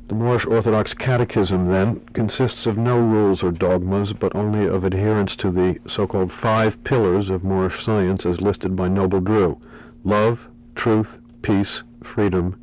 The 0.07 0.15
Moorish 0.15 0.45
Orthodox 0.45 0.93
Catechism, 0.93 1.69
then, 1.69 1.99
consists 2.13 2.65
of 2.65 2.77
no 2.77 2.97
rules 2.97 3.43
or 3.43 3.51
dogmas, 3.51 4.13
but 4.13 4.35
only 4.35 4.67
of 4.67 4.83
adherence 4.83 5.35
to 5.37 5.51
the 5.51 5.79
so-called 5.85 6.31
five 6.31 6.81
pillars 6.83 7.29
of 7.29 7.43
Moorish 7.43 7.83
science 7.83 8.25
as 8.25 8.41
listed 8.41 8.75
by 8.75 8.87
Noble 8.87 9.21
Drew. 9.21 9.59
Love, 10.03 10.47
truth, 10.75 11.19
peace, 11.43 11.83
freedom, 12.01 12.59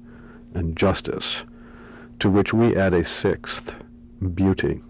and 0.55 0.77
justice, 0.77 1.45
to 2.19 2.29
which 2.29 2.53
we 2.53 2.75
add 2.75 2.93
a 2.93 3.05
sixth, 3.05 3.73
beauty. 4.35 4.83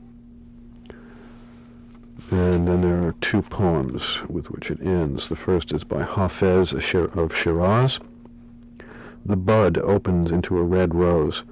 And 2.30 2.66
then 2.66 2.80
there 2.80 3.09
are 3.09 3.14
two 3.20 3.43
poems 3.43 4.22
with 4.28 4.51
which 4.51 4.70
it 4.70 4.80
ends. 4.80 5.28
The 5.28 5.36
first 5.36 5.72
is 5.72 5.84
by 5.84 6.05
Hafez 6.05 6.72
of 6.72 7.36
Shiraz. 7.36 7.99
The 9.26 9.36
bud 9.36 9.78
opens 9.78 10.30
into 10.30 10.57
a 10.57 10.62
red 10.62 10.95
rose. 10.95 11.43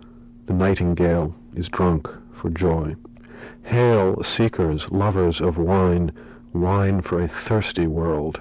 The 0.46 0.54
nightingale 0.54 1.34
is 1.54 1.68
drunk 1.68 2.08
for 2.32 2.48
joy. 2.48 2.94
Hail, 3.64 4.22
seekers, 4.22 4.90
lovers 4.90 5.40
of 5.40 5.58
wine, 5.58 6.12
wine 6.52 7.02
for 7.02 7.20
a 7.20 7.28
thirsty 7.28 7.86
world, 7.86 8.40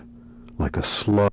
like 0.58 0.78
a 0.78 0.84
slug. 0.84 1.32